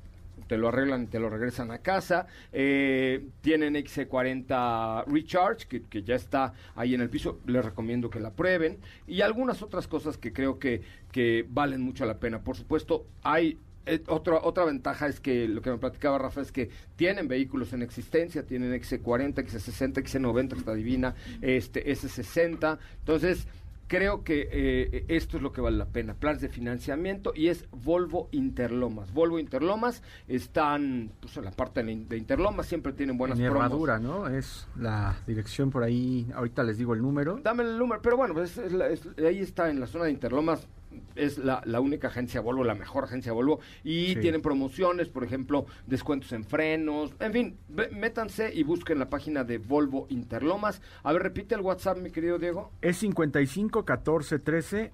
[0.46, 2.26] te lo arreglan y te lo regresan a casa.
[2.52, 7.40] Eh, tienen XC40 Recharge, que, que, ya está ahí en el piso.
[7.46, 8.78] Les recomiendo que la prueben.
[9.06, 12.40] Y algunas otras cosas que creo que, que valen mucho la pena.
[12.40, 16.50] Por supuesto, hay eh, otra, otra ventaja es que lo que me platicaba Rafa es
[16.50, 22.78] que tienen vehículos en existencia, tienen XC40, XC60, XC90, está divina, este S60.
[22.98, 23.46] Entonces,
[23.86, 26.14] creo que eh, esto es lo que vale la pena.
[26.14, 29.12] Planes de financiamiento y es Volvo Interlomas.
[29.12, 34.28] Volvo Interlomas están pues, en la parte de Interlomas, siempre tienen buenas en Herradura, ¿no?
[34.28, 36.26] Es la dirección por ahí.
[36.34, 37.38] Ahorita les digo el número.
[37.42, 40.66] Dame el número, pero bueno, pues, es, es, ahí está en la zona de Interlomas
[41.14, 44.16] es la, la, única agencia Volvo, la mejor agencia Volvo, y sí.
[44.16, 47.58] tienen promociones, por ejemplo, descuentos en frenos, en fin,
[47.92, 50.80] métanse y busquen la página de Volvo Interlomas.
[51.02, 52.72] A ver, repite el WhatsApp, mi querido Diego.
[52.80, 54.92] Es 55 14 13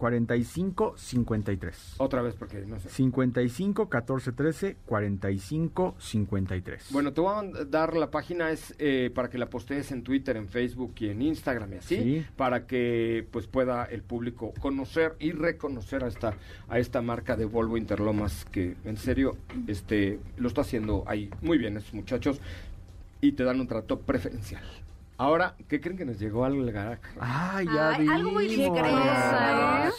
[0.00, 1.96] 45 53.
[1.98, 2.88] Otra vez porque no sé.
[2.88, 6.88] 55 14 13 45 53.
[6.90, 10.38] Bueno, te voy a dar la página es eh, para que la postees en Twitter,
[10.38, 12.26] en Facebook y en Instagram y así, sí.
[12.34, 16.34] para que pues pueda el público conocer y reconocer a esta
[16.70, 19.36] a esta marca de Volvo Interlomas que en serio
[19.66, 22.40] este lo está haciendo ahí muy bien esos muchachos
[23.20, 24.62] y te dan un trato preferencial.
[25.20, 27.02] Ahora, ¿qué creen que nos llegó al garage?
[27.20, 28.14] Ah, ya Ay, vimos.
[28.14, 28.70] Algo muy ¿eh?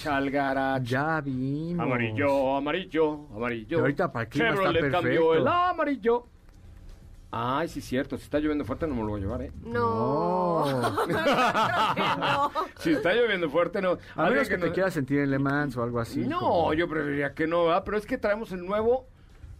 [0.09, 0.83] Al garage.
[0.83, 1.85] Ya vimos.
[1.85, 3.67] Amarillo, amarillo, amarillo.
[3.69, 6.25] Pero ahorita para qué Chevrolet está cambió el amarillo.
[7.29, 8.17] Ay, sí, cierto.
[8.17, 9.51] Si está lloviendo fuerte, no me lo voy a llevar, ¿eh?
[9.63, 10.81] No.
[10.81, 12.51] no.
[12.79, 13.99] Si está lloviendo fuerte, no.
[14.15, 14.65] A menos que, que no...
[14.65, 16.21] te quieras sentir en Le Mans o algo así.
[16.21, 16.73] No, como...
[16.73, 17.83] yo preferiría que no, ¿verdad?
[17.85, 19.05] Pero es que traemos el nuevo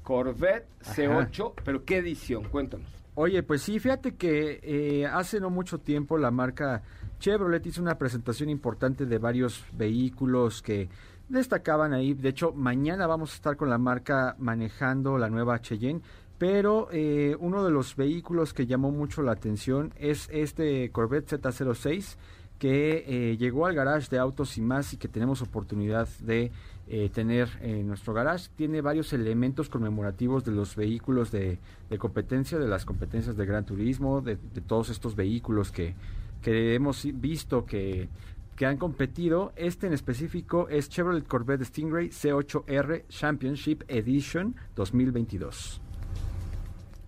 [0.02, 1.46] Corvette C8.
[1.46, 1.62] Ajá.
[1.64, 2.46] Pero, ¿qué edición?
[2.46, 3.01] Cuéntanos.
[3.16, 6.82] Oye, pues sí, fíjate que eh, hace no mucho tiempo la marca
[7.20, 10.88] Chevrolet hizo una presentación importante de varios vehículos que
[11.28, 12.14] destacaban ahí.
[12.14, 16.02] De hecho, mañana vamos a estar con la marca manejando la nueva Cheyenne.
[16.38, 22.18] Pero eh, uno de los vehículos que llamó mucho la atención es este Corvette Z06
[22.58, 26.52] que eh, llegó al garage de autos y más y que tenemos oportunidad de
[26.94, 28.50] eh, tener en nuestro garage.
[28.58, 31.58] Tiene varios elementos conmemorativos de los vehículos de,
[31.90, 35.96] de competencia, de las competencias de Gran Turismo, de, de todos estos vehículos que,
[36.42, 38.10] que hemos visto que,
[38.58, 39.54] que han competido.
[39.56, 45.80] Este en específico es Chevrolet Corvette Stingray C8R Championship Edition 2022.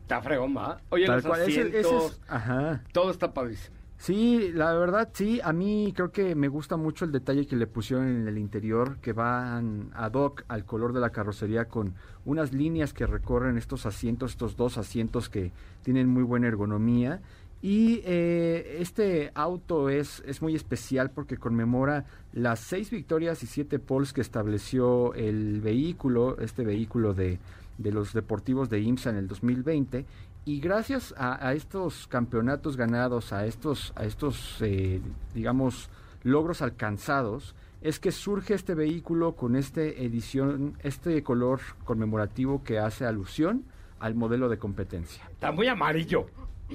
[0.03, 0.79] Está fregón, ¿va?
[0.91, 2.83] Oye, Tal los cual, asientos, ese, ese es, ajá.
[2.93, 3.75] todo está padrísimo.
[4.03, 7.67] Sí, la verdad sí, a mí creo que me gusta mucho el detalle que le
[7.67, 11.93] pusieron en el interior, que van ad hoc al color de la carrocería con
[12.25, 17.21] unas líneas que recorren estos asientos, estos dos asientos que tienen muy buena ergonomía.
[17.61, 23.79] Y eh, este auto es, es muy especial porque conmemora las seis victorias y siete
[23.79, 27.39] poles que estableció el vehículo, este vehículo de,
[27.77, 30.05] de los deportivos de IMSA en el 2020
[30.45, 35.01] y gracias a, estos campeonatos ganados, a estos, a estos eh,
[35.33, 35.89] digamos,
[36.23, 43.05] logros alcanzados, es que surge este vehículo con este edición, este color conmemorativo que hace
[43.05, 43.65] alusión
[43.99, 45.23] al modelo de competencia.
[45.31, 46.25] Está muy amarillo.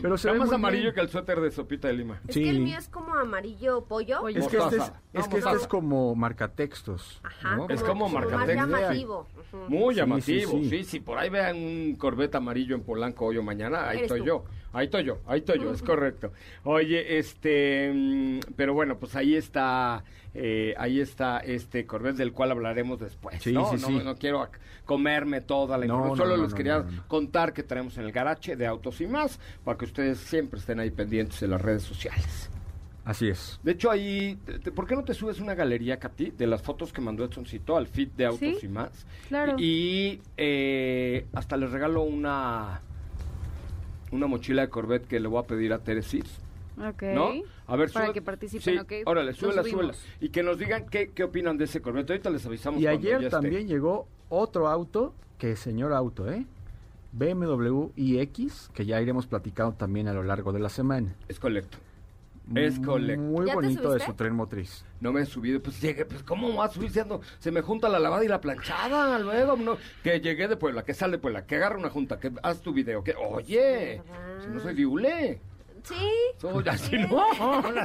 [0.00, 0.94] Pero se Está ve más amarillo bien.
[0.94, 2.20] que el suéter de Sopita de Lima.
[2.28, 2.42] Es sí.
[2.42, 4.28] que el mío es como amarillo pollo.
[4.28, 7.20] Es que este es, es, que este es como marcatextos.
[7.22, 7.68] Ajá, ¿no?
[7.68, 8.68] Es como marcatextos.
[8.68, 9.26] Más llamativo.
[9.68, 10.84] Muy llamativo, Sí, sí, sí, sí.
[10.84, 14.20] sí, por ahí vean un Corvette amarillo en Polanco hoy o mañana, ahí Eres estoy
[14.20, 14.26] tú.
[14.26, 16.33] yo, ahí estoy yo, ahí estoy yo, es correcto.
[16.64, 20.04] Oye, este, mm, pero bueno, pues ahí está,
[20.35, 23.66] eh, ahí está este Corvette del cual hablaremos después, Sí, ¿no?
[23.70, 24.04] sí, no, sí.
[24.04, 24.48] no quiero
[24.85, 27.09] comerme toda la No, información, no, solo no, les quería no, no, no.
[27.09, 30.80] contar que traemos en el garaje de Autos y Más, para que ustedes siempre estén
[30.80, 32.51] ahí pendientes de las redes sociales.
[33.05, 33.59] Así es.
[33.62, 36.61] De hecho, ahí, te- te- ¿por qué no te subes una galería, Katy, de las
[36.62, 39.07] fotos que mandó Edsoncito al feed de Autos Sí, y más?
[39.28, 39.55] claro.
[39.59, 42.82] Y eh, hasta les regalo una
[44.12, 46.24] una mochila de Corvette que le voy a pedir a Teresis,
[46.78, 47.02] Ok.
[47.14, 47.30] ¿no?
[47.66, 48.92] A ver, Para que participen, sí, ok.
[49.06, 49.92] órale, súbela, súbela.
[50.20, 52.11] Y que nos digan qué, qué opinan de ese Corvette.
[52.11, 53.30] Ahorita les avisamos Y ya ayer esté.
[53.30, 56.46] también llegó otro auto, que señor auto, ¿eh?
[57.12, 61.14] BMW iX, que ya iremos platicando también a lo largo de la semana.
[61.28, 61.78] Es colecto.
[62.55, 63.20] Es correcto.
[63.22, 64.84] Muy ¿Ya te bonito de su tren motriz.
[65.01, 66.90] No me he subido, pues llegué, pues ¿cómo va a subir?
[67.38, 70.94] Se me junta la lavada y la planchada luego, no, que llegué de Puebla, que
[70.94, 74.40] sale de Puebla, que agarra una junta, que haz tu video, que oye, ¿Verdad?
[74.42, 75.40] si no soy diule,
[75.84, 75.94] Sí.
[76.38, 76.99] soy así Sí.
[76.99, 77.22] no,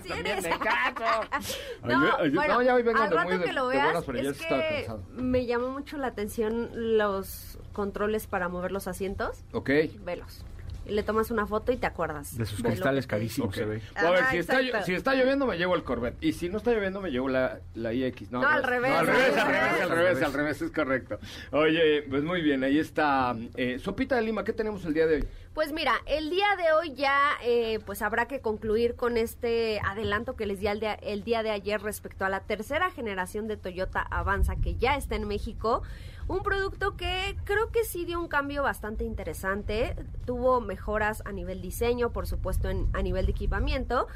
[0.01, 0.43] Sí también eres.
[0.43, 1.27] me caso.
[1.83, 3.67] No, Ayer- ayer- bueno, no, ya hoy vengo al de rato muy de- que lo
[3.67, 5.03] de veas, buenas, pero ya es estaba que cansado.
[5.11, 9.43] me llamó mucho la atención los controles para mover los asientos.
[9.51, 9.69] Ok.
[10.05, 10.43] Velos.
[10.85, 12.37] Y le tomas una foto y te acuerdas.
[12.37, 13.55] De sus cristales carísimos Ok.
[13.55, 13.81] se ve.
[13.95, 16.17] A ver, si está, si está lloviendo me llevo el Corvette.
[16.21, 18.31] Y si no está lloviendo me llevo la, la iX.
[18.31, 19.63] No, No, al revés, No, al al revés, al revés.
[19.63, 21.19] revés, al revés, al revés, es correcto.
[21.51, 23.35] Oye, pues muy bien, ahí está.
[23.55, 25.25] eh, Sopita de Lima, ¿qué tenemos el día de hoy?
[25.53, 30.35] Pues mira, el día de hoy ya eh, pues habrá que concluir con este adelanto
[30.35, 33.55] que les di al día- el día de ayer respecto a la tercera generación de
[33.57, 35.83] Toyota Avanza que ya está en México.
[36.27, 39.95] Un producto que creo que sí dio un cambio bastante interesante.
[40.25, 44.07] Tuvo mejoras a nivel diseño, por supuesto en, a nivel de equipamiento.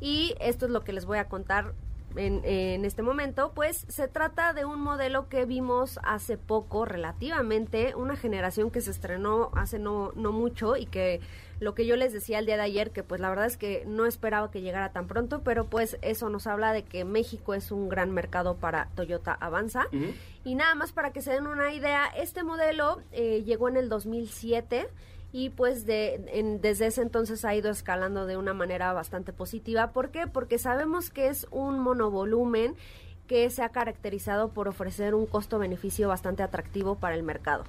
[0.00, 1.74] Y esto es lo que les voy a contar
[2.16, 7.94] en, en este momento, pues se trata de un modelo que vimos hace poco, relativamente,
[7.94, 11.20] una generación que se estrenó hace no, no mucho y que
[11.60, 13.84] lo que yo les decía el día de ayer, que pues la verdad es que
[13.86, 17.70] no esperaba que llegara tan pronto, pero pues eso nos habla de que México es
[17.70, 19.86] un gran mercado para Toyota Avanza.
[20.44, 23.88] Y nada más para que se den una idea, este modelo eh, llegó en el
[23.88, 24.88] 2007
[25.36, 29.90] y pues de, en- desde ese entonces ha ido escalando de una manera bastante positiva.
[29.90, 30.28] ¿Por qué?
[30.28, 32.76] Porque sabemos que es un monovolumen
[33.26, 37.64] que se ha caracterizado por ofrecer un costo-beneficio bastante atractivo para el mercado.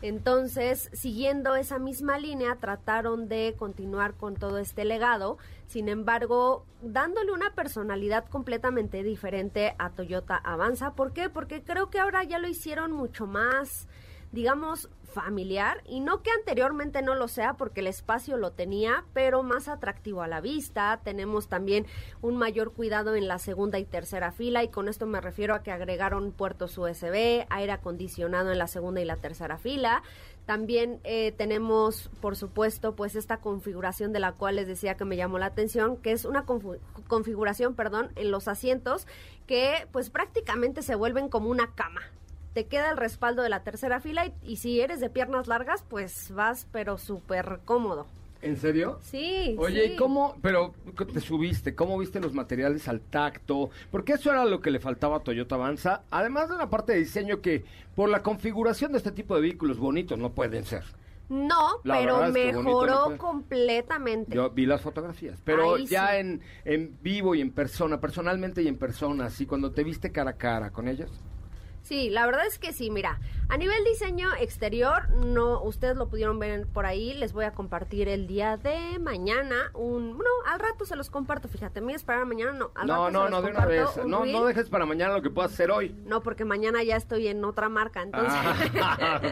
[0.00, 7.32] Entonces, siguiendo esa misma línea, trataron de continuar con todo este legado, sin embargo, dándole
[7.32, 10.92] una personalidad completamente diferente a Toyota Avanza.
[10.94, 11.28] ¿Por qué?
[11.28, 13.88] Porque creo que ahora ya lo hicieron mucho más
[14.32, 19.42] digamos, familiar y no que anteriormente no lo sea porque el espacio lo tenía, pero
[19.42, 21.00] más atractivo a la vista.
[21.04, 21.86] Tenemos también
[22.22, 25.62] un mayor cuidado en la segunda y tercera fila y con esto me refiero a
[25.62, 30.02] que agregaron puertos USB, aire acondicionado en la segunda y la tercera fila.
[30.46, 35.16] También eh, tenemos, por supuesto, pues esta configuración de la cual les decía que me
[35.16, 36.44] llamó la atención, que es una
[37.06, 39.06] configuración, perdón, en los asientos
[39.46, 42.00] que pues prácticamente se vuelven como una cama
[42.54, 45.84] te queda el respaldo de la tercera fila y, y si eres de piernas largas,
[45.88, 48.06] pues vas pero súper cómodo.
[48.42, 48.98] ¿En serio?
[49.02, 49.54] Sí.
[49.58, 49.92] Oye, sí.
[49.92, 50.74] ¿y cómo, pero
[51.12, 51.76] te subiste?
[51.76, 53.70] ¿Cómo viste los materiales al tacto?
[53.90, 56.98] Porque eso era lo que le faltaba a Toyota Avanza, además de una parte de
[56.98, 60.82] diseño que por la configuración de este tipo de vehículos bonitos no pueden ser.
[61.28, 64.34] No, La pero verdad es que bonito mejoró no completamente.
[64.34, 66.16] Yo vi las fotografías, pero Ahí ya sí.
[66.16, 70.32] en, en vivo y en persona, personalmente y en persona, así cuando te viste cara
[70.32, 71.10] a cara con ellos.
[71.82, 73.18] Sí, la verdad es que sí, mira,
[73.48, 78.08] a nivel diseño exterior, no, ustedes lo pudieron ver por ahí, les voy a compartir
[78.08, 82.52] el día de mañana, un, no, al rato se los comparto, fíjate, me esperar mañana,
[82.52, 83.96] no, al no, rato no, se los no, de una vez.
[83.96, 84.32] un No, reel.
[84.32, 85.94] no dejes para mañana lo que puedas hacer hoy.
[86.06, 88.32] No, porque mañana ya estoy en otra marca, entonces.
[88.80, 89.20] Ah.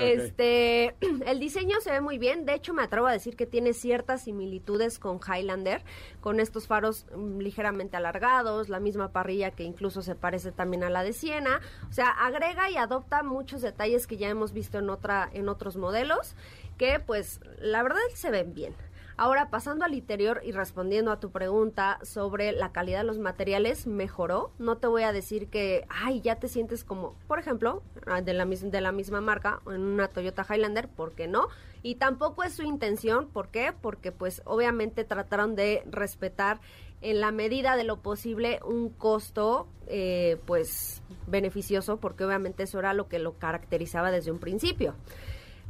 [0.00, 0.94] Este,
[1.26, 2.44] el diseño se ve muy bien.
[2.46, 5.82] De hecho, me atrevo a decir que tiene ciertas similitudes con Highlander,
[6.20, 10.90] con estos faros mm, ligeramente alargados, la misma parrilla que incluso se parece también a
[10.90, 11.60] la de Siena.
[11.88, 15.76] O sea, agrega y adopta muchos detalles que ya hemos visto en otra, en otros
[15.76, 16.34] modelos,
[16.78, 18.74] que pues la verdad se ven bien.
[19.20, 23.86] Ahora, pasando al interior y respondiendo a tu pregunta sobre la calidad de los materiales,
[23.86, 24.50] mejoró.
[24.58, 28.32] No te voy a decir que, ay, ya te sientes como, por ejemplo, ah, de
[28.32, 31.48] la, de la misma marca, en una Toyota Highlander, ¿por qué no?
[31.82, 33.74] Y tampoco es su intención, ¿por qué?
[33.78, 36.62] Porque pues obviamente trataron de respetar
[37.02, 42.94] en la medida de lo posible un costo eh, pues beneficioso, porque obviamente eso era
[42.94, 44.94] lo que lo caracterizaba desde un principio.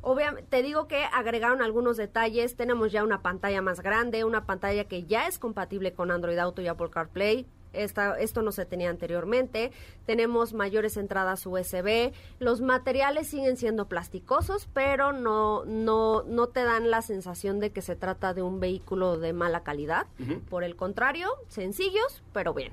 [0.03, 2.57] Obviamente, te digo que agregaron algunos detalles.
[2.57, 6.63] Tenemos ya una pantalla más grande, una pantalla que ya es compatible con Android Auto
[6.63, 7.47] y Apple CarPlay.
[7.73, 9.73] Esta, esto no se tenía anteriormente.
[10.07, 12.13] Tenemos mayores entradas USB.
[12.39, 17.83] Los materiales siguen siendo plasticosos, pero no, no, no te dan la sensación de que
[17.83, 20.07] se trata de un vehículo de mala calidad.
[20.49, 22.73] Por el contrario, sencillos, pero bien.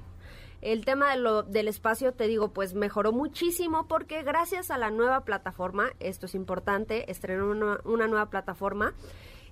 [0.62, 4.90] El tema de lo, del espacio, te digo, pues mejoró muchísimo porque gracias a la
[4.90, 8.96] nueva plataforma, esto es importante, estrenó una, una nueva plataforma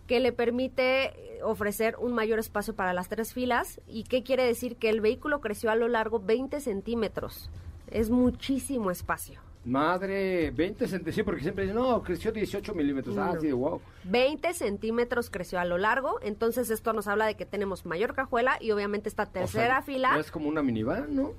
[0.07, 3.81] que le permite eh, ofrecer un mayor espacio para las tres filas.
[3.87, 4.77] ¿Y qué quiere decir?
[4.77, 7.49] Que el vehículo creció a lo largo 20 centímetros.
[7.89, 9.39] Es muchísimo espacio.
[9.65, 13.17] Madre, 20 centímetros, sí, porque siempre dicen, no, creció 18 milímetros.
[13.17, 13.41] Ah, No.
[13.41, 13.81] sí, wow.
[14.03, 18.57] 20 centímetros creció a lo largo, entonces esto nos habla de que tenemos mayor cajuela
[18.61, 20.19] y obviamente esta tercera O sea, fila...
[20.19, 21.31] Es como una minivan, ¿no?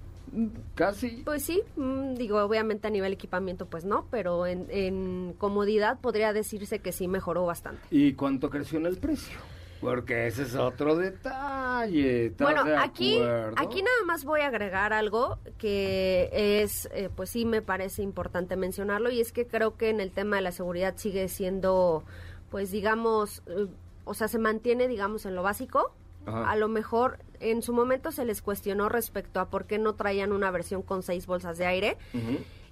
[0.74, 1.22] Casi.
[1.24, 6.32] Pues sí, mm, digo, obviamente a nivel equipamiento pues no, pero en, en comodidad podría
[6.32, 7.82] decirse que sí mejoró bastante.
[7.90, 9.38] ¿Y cuánto creció en el precio?
[9.80, 12.26] Porque ese es otro detalle.
[12.26, 13.18] ¿estás Bueno, de aquí,
[13.56, 18.56] aquí nada más voy a agregar algo que es, eh, pues sí me parece importante
[18.56, 22.04] mencionarlo y es que creo que en el tema de la seguridad sigue siendo,
[22.50, 23.66] pues digamos, eh,
[24.04, 25.92] o sea, se mantiene, digamos, en lo básico.
[26.26, 26.50] Ajá.
[26.50, 30.32] A lo mejor en su momento se les cuestionó respecto a por qué no traían
[30.32, 31.96] una versión con seis bolsas de aire.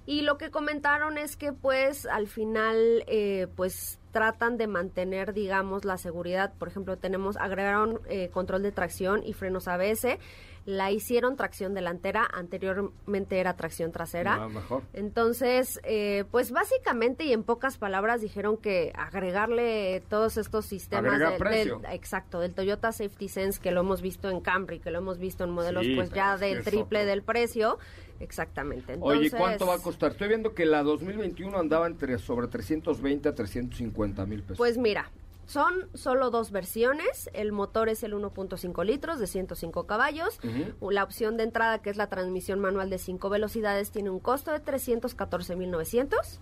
[0.07, 5.83] Y lo que comentaron es que pues al final eh, pues tratan de mantener digamos
[5.83, 6.53] la seguridad.
[6.59, 10.19] Por ejemplo tenemos, agregaron eh, control de tracción y frenos ABS.
[10.65, 14.43] La hicieron tracción delantera, anteriormente era tracción trasera.
[14.45, 14.81] Ah, mejor.
[14.93, 21.37] Entonces, eh, pues básicamente y en pocas palabras dijeron que agregarle todos estos sistemas de-
[21.49, 25.19] del, exacto, del Toyota Safety Sense que lo hemos visto en Camry, que lo hemos
[25.19, 27.09] visto en modelos Sí, pues ya es triple otro.
[27.11, 27.77] del precio,
[28.19, 28.97] exactamente.
[29.01, 30.11] Oye, ¿cuánto va a costar?
[30.13, 34.57] Estoy viendo que la 2021 andaba entre sobre 320 a 350 mil pesos.
[34.57, 35.11] Pues mira,
[35.45, 37.29] son solo dos versiones.
[37.33, 40.39] El motor es el 1.5 litros de 105 caballos.
[40.81, 44.51] La opción de entrada, que es la transmisión manual de 5 velocidades, tiene un costo
[44.51, 46.39] de 314.900.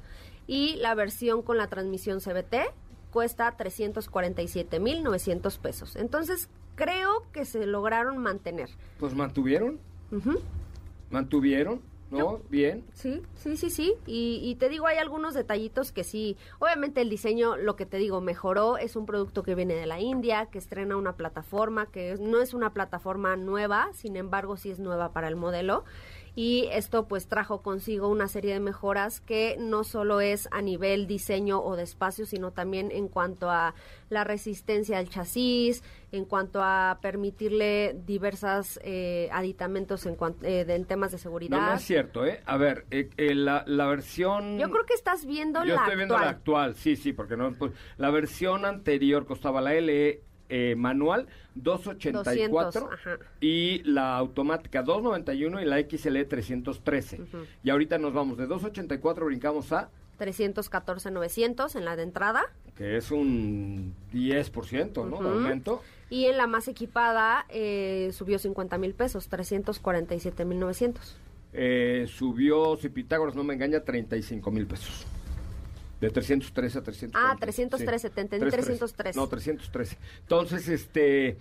[0.48, 2.56] Y la versión con la transmisión CBT
[3.12, 5.96] cuesta 347.900 pesos.
[5.96, 8.70] Entonces, creo que se lograron mantener.
[9.00, 9.80] Pues mantuvieron,
[11.12, 11.82] mantuvieron,
[12.20, 12.40] ¿no?
[12.50, 12.84] Bien.
[12.94, 13.96] Sí, sí, sí, sí.
[14.06, 16.38] Y, y te digo, hay algunos detallitos que sí.
[16.60, 18.78] Obviamente el diseño, lo que te digo, mejoró.
[18.78, 22.42] Es un producto que viene de la India, que estrena una plataforma, que es- no
[22.42, 25.84] es una plataforma nueva, sin embargo sí es nueva para el modelo.
[26.36, 31.06] Y esto pues trajo consigo una serie de mejoras que no solo es a nivel
[31.06, 33.76] diseño o de espacio, sino también en cuanto a
[34.10, 40.74] la resistencia al chasis, en cuanto a permitirle diversas eh, aditamentos en, cuan- eh, de-
[40.76, 41.60] en temas de seguridad.
[41.60, 42.42] No, no es cierto, ¿eh?
[42.46, 44.58] A ver, eh, eh, la, la versión...
[44.58, 46.72] Yo creo que estás viendo Yo la estoy viendo la actual.
[46.72, 47.54] actual, sí, sí, porque no...
[47.54, 50.22] pues, la versión anterior costaba la LE
[50.56, 51.26] eh, manual
[51.56, 53.18] 284 200, ajá.
[53.42, 57.22] y la automática 291 y la XLE 313.
[57.64, 59.90] Y ahorita nos vamos de 284 brincamos a
[60.20, 62.44] 314 900 en la de entrada
[62.78, 65.18] que es un 10%, ¿no?
[65.18, 65.28] De Ujú.
[65.28, 65.82] aumento.
[66.10, 71.18] y en la más equipada eh, subió 50 mil pesos, 347 mil 900.
[71.54, 75.06] Eh, subió, si Pitágoras no me engaña, 35 mil pesos.
[76.04, 77.22] De 313 a 300.
[77.24, 79.18] Ah, 313, te entendí 313.
[79.20, 79.98] No, 313.
[80.22, 81.38] Entonces, este,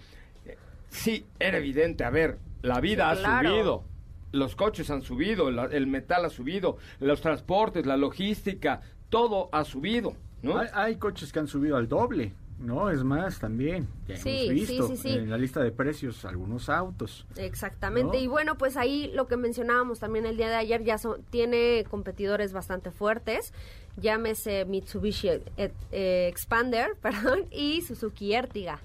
[0.88, 2.04] sí, era evidente.
[2.04, 3.50] A ver, la vida Sí, ha claro.
[3.50, 3.84] subido.
[4.32, 9.64] Los coches han subido, la- el metal ha subido, los transportes, la logística, todo ha
[9.64, 10.58] subido, ¿no?
[10.58, 12.32] Hay, hay coches que han subido al doble,
[12.62, 12.90] ¿no?
[12.90, 13.86] Es más, también.
[14.08, 15.08] Ya Sí, hemos sí, visto sí, sí.
[15.10, 17.26] en la lista de precios algunos autos.
[17.36, 18.16] Exactamente.
[18.18, 18.22] ¿No?
[18.22, 21.84] Y bueno, pues ahí lo que mencionábamos también el día de ayer ya son, tiene
[21.90, 23.52] competidores bastante fuertes.
[23.96, 25.42] Llámese Mitsubishi eh,
[25.92, 28.78] eh, Expander, perdón, y Suzuki Ertiga.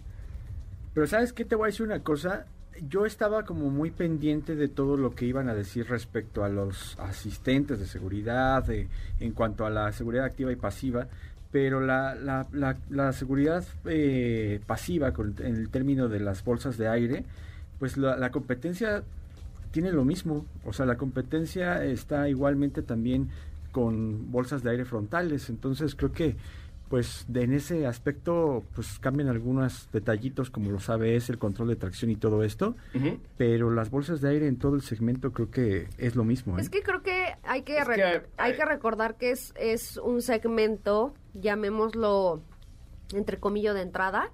[0.94, 1.46] Pero ¿sabes qué?
[1.46, 2.46] Te voy a decir una cosa.
[2.90, 6.96] Yo estaba como muy pendiente de todo lo que iban a decir respecto a los
[7.00, 8.88] asistentes de seguridad, de-
[9.20, 11.08] en cuanto a la seguridad activa y pasiva,
[11.52, 16.88] pero la, la, la, seguridad eh, pasiva, con, en el término de las bolsas de
[16.88, 17.24] aire,
[17.80, 19.04] pues la competencia
[19.72, 20.46] tiene lo mismo.
[20.66, 23.30] O sea, la competencia está igualmente también
[23.72, 25.50] con bolsas de aire frontales.
[25.50, 26.36] Entonces creo que
[26.90, 31.76] pues de, en ese aspecto pues cambian algunos detallitos como los ABS, el control de
[31.76, 32.76] tracción y todo esto,
[33.38, 36.58] pero las bolsas de aire en todo el segmento creo que es lo mismo.
[36.58, 36.62] ¿eh?
[36.62, 39.54] Es que creo que hay que, Es re- que, hay eh, que recordar que es,
[39.60, 42.42] es un segmento, llamémoslo
[43.14, 44.32] entre comillas de entrada,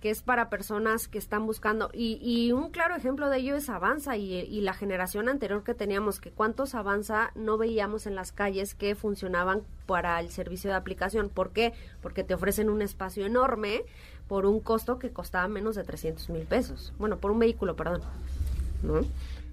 [0.00, 3.68] que es para personas que están buscando, y, y un claro ejemplo de ello es
[3.68, 8.32] Avanza y, y la generación anterior que teníamos, que cuántos Avanza no veíamos en las
[8.32, 11.28] calles que funcionaban para el servicio de aplicación.
[11.28, 11.72] ¿Por qué?
[12.02, 13.84] Porque te ofrecen un espacio enorme
[14.28, 16.92] por un costo que costaba menos de 300 mil pesos.
[16.98, 18.02] Bueno, por un vehículo, perdón.
[18.82, 19.00] ¿No?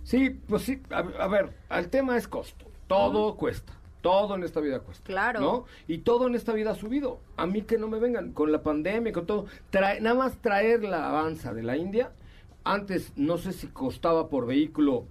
[0.04, 2.66] Sí, pues sí, a, a ver, el tema es costo.
[2.88, 3.74] Todo cuesta.
[4.04, 5.06] Todo en esta vida cuesta.
[5.06, 5.40] Claro.
[5.40, 5.66] ¿No?
[5.88, 7.22] Y todo en esta vida ha subido.
[7.38, 9.46] A mí que no me vengan con la pandemia, con todo.
[9.70, 12.12] Trae, nada más traer la avanza de la India.
[12.66, 15.06] Antes, no sé si costaba por vehículo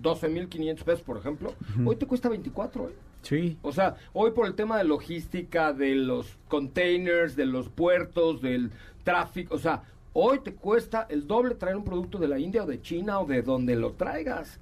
[0.00, 1.54] 12.500 pesos, por ejemplo.
[1.86, 2.92] Hoy te cuesta 24, ¿eh?
[3.22, 3.58] Sí.
[3.62, 8.72] O sea, hoy por el tema de logística, de los containers, de los puertos, del
[9.04, 9.84] tráfico, o sea,
[10.14, 13.26] hoy te cuesta el doble traer un producto de la India o de China o
[13.26, 14.58] de donde lo traigas.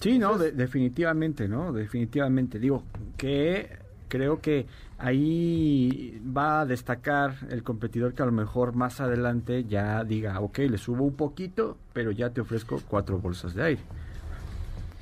[0.00, 1.72] Sí, no, de- definitivamente, ¿no?
[1.72, 2.58] Definitivamente.
[2.58, 2.82] Digo,
[3.16, 3.76] que
[4.08, 4.66] creo que
[4.98, 10.58] ahí va a destacar el competidor que a lo mejor más adelante ya diga, ok,
[10.58, 13.82] le subo un poquito, pero ya te ofrezco cuatro bolsas de aire.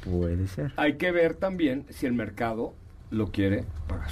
[0.04, 0.72] Puede ser.
[0.76, 2.74] Hay que ver también si el mercado
[3.10, 4.10] lo quiere pagar.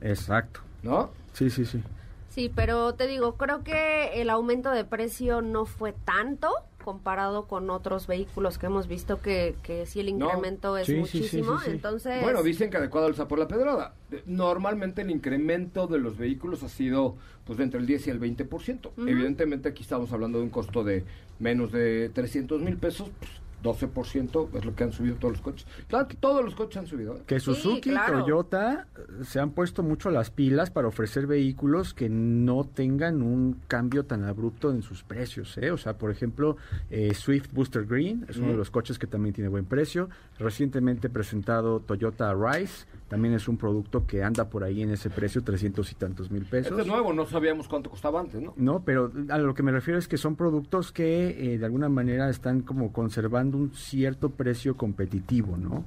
[0.00, 0.60] Exacto.
[0.82, 1.10] ¿No?
[1.32, 1.80] Sí, sí, sí.
[2.28, 6.50] Sí, pero te digo, creo que el aumento de precio no fue tanto
[6.82, 10.26] comparado con otros vehículos que hemos visto que, que sí el No.
[10.26, 11.58] incremento es Sí, sí, sí, muchísimo.
[11.58, 11.70] sí, sí.
[11.70, 13.94] Entonces, Bueno, dicen que adecuado al por la pedrada.
[14.26, 18.20] Normalmente el incremento de los vehículos ha sido pues de entre el 10 y el
[18.20, 18.90] 20%.
[19.06, 21.04] Evidentemente aquí estamos hablando de un costo de
[21.38, 23.30] menos de 300 mil pesos, pues
[23.62, 25.66] 12% es lo que han subido todos los coches.
[25.88, 27.16] Claro que todos los coches han subido.
[27.16, 27.22] ¿eh?
[27.26, 28.20] Que Suzuki y claro.
[28.20, 28.86] Toyota
[29.22, 34.24] se han puesto mucho las pilas para ofrecer vehículos que no tengan un cambio tan
[34.24, 35.56] abrupto en sus precios.
[35.58, 35.70] ¿eh?
[35.70, 36.56] O sea, por ejemplo,
[36.90, 40.08] eh, Swift Booster Green es uno de los coches que también tiene buen precio.
[40.38, 45.44] Recientemente presentado Toyota Rise, también es un producto que anda por ahí en ese precio,
[45.44, 46.70] 300 y tantos mil pesos.
[46.70, 48.54] Este es nuevo, no sabíamos cuánto costaba antes, ¿no?
[48.56, 51.90] No, pero a lo que me refiero es que son productos que eh, de alguna
[51.90, 55.84] manera están como conservando un cierto precio competitivo, ¿no?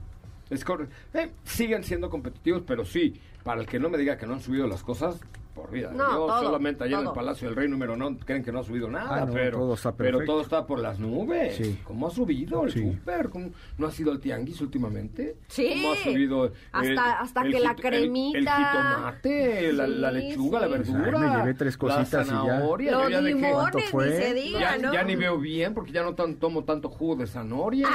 [0.52, 0.94] Es correcto.
[1.16, 4.42] Eh, siguen siendo competitivos, pero sí, para el que no me diga que no han
[4.42, 5.20] subido las cosas,
[5.56, 5.90] por vida.
[5.92, 7.14] No, Dios, todo, solamente allá en el.
[7.14, 9.74] Palacio del Rey número no creen que no ha subido nada, Ah, no, pero, todo
[9.76, 11.56] está pero todo está por las nubes.
[11.56, 11.80] Sí.
[11.86, 12.82] ¿Cómo ha subido el Sí.
[12.82, 13.30] súper?
[13.30, 15.38] ¿Cómo- ¿No ha sido el tianguis últimamente?
[15.48, 15.70] Sí.
[15.82, 16.52] ¿Cómo ha subido?
[16.74, 18.56] Hasta- hasta que la jito- el- El, cremita.
[18.58, 21.12] jitomate, la, la Sí, lechuga, la verdura.
[21.20, 22.46] Ay, me llevé tres cositas y la ya.
[22.46, 22.92] zanahoria.
[22.92, 24.10] los ya limones, ¿Cuánto fue?
[24.10, 24.94] ni se diga, ya, ¿no?
[24.94, 27.88] ya ni veo bien porque ya no tan, tomo tanto jugo de zanahoria.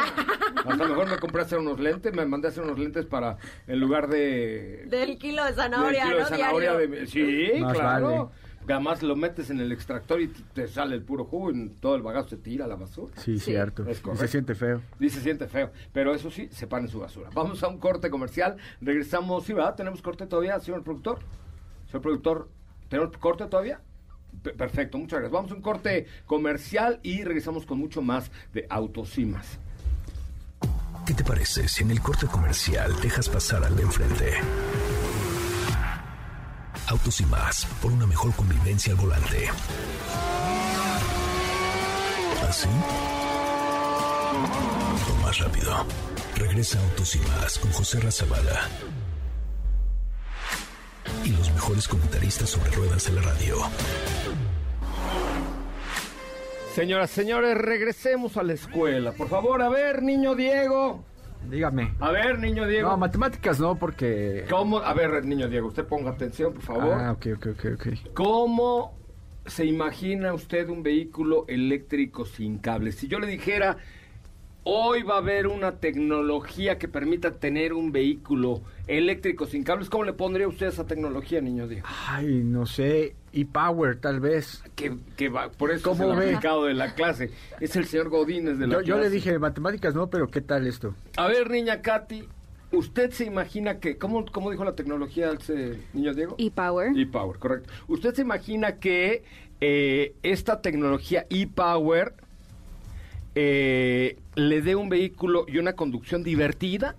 [0.56, 3.36] Hasta mejor me compré a hacer unos lentes, me mandé a hacer unos lentes para,
[3.66, 4.84] en lugar de...
[4.88, 6.28] Del kilo de del zanahoria, kilo de ¿no?
[6.28, 6.88] zanahoria Diario.
[7.00, 8.06] de- sí, Más claro.
[8.06, 8.28] vale.
[8.68, 12.02] Además lo metes en el extractor y te sale el puro jugo y todo el
[12.02, 13.12] bagazo se tira a la basura.
[13.16, 13.46] Sí, Sí.
[13.52, 13.84] cierto.
[13.88, 14.80] Es Y se siente feo.
[15.00, 15.72] Y se siente feo.
[15.92, 17.30] Pero eso sí, separen su basura.
[17.34, 18.56] Vamos a un corte comercial.
[18.80, 19.44] Regresamos.
[19.44, 19.74] Sí, ¿verdad?
[19.74, 21.18] ¿Tenemos corte todavía, señor productor?
[21.86, 22.48] Señor productor,
[22.88, 23.80] ¿tenemos corte todavía?
[24.42, 25.32] Pe- Perfecto, muchas gracias.
[25.32, 29.58] Vamos a un corte comercial y regresamos con mucho más de Autos y más.
[31.06, 34.30] ¿Qué te parece si en el corte comercial dejas pasar al de enfrente?
[36.90, 39.48] Autos y más, por una mejor convivencia al volante.
[42.48, 42.68] ¿Así?
[45.08, 45.86] O más rápido.
[46.34, 48.68] Regresa Autos y más con José Razabala.
[51.24, 53.56] Y los mejores comentaristas sobre ruedas de la radio.
[56.74, 59.12] Señoras, señores, regresemos a la escuela.
[59.12, 61.04] Por favor, a ver, niño Diego.
[61.48, 61.94] Dígame.
[62.00, 62.90] A ver, niño Diego.
[62.90, 64.44] No, matemáticas no, porque...
[64.48, 64.78] ¿Cómo?
[64.78, 66.94] A ver, niño Diego, usted ponga atención, por favor.
[67.00, 67.86] Ah, ok, ok, ok, ok.
[68.14, 68.94] ¿Cómo
[69.46, 72.96] se imagina usted un vehículo eléctrico sin cables?
[72.96, 73.78] Si yo le dijera,
[74.64, 80.04] hoy va a haber una tecnología que permita tener un vehículo eléctrico sin cables, ¿cómo
[80.04, 81.86] le pondría usted esa tecnología, niño Diego?
[82.08, 83.16] Ay, no sé.
[83.32, 84.62] Y Power, tal vez.
[84.74, 86.24] Que, que va, por eso es ¿Cómo el ve?
[86.30, 87.30] aplicado de la clase.
[87.60, 89.14] Es el señor Godínez de la Yo, yo le clase.
[89.14, 90.94] dije matemáticas no, pero ¿qué tal esto?
[91.16, 92.24] A ver, niña Katy,
[92.72, 96.34] ¿usted se imagina que, ¿cómo, cómo dijo la tecnología ese niño Diego?
[96.38, 96.92] E-Power.
[96.98, 97.72] E-Power, correcto.
[97.86, 99.22] ¿Usted se imagina que
[99.60, 102.14] eh, esta tecnología e-Power
[103.34, 106.96] eh, le dé un vehículo y una conducción divertida?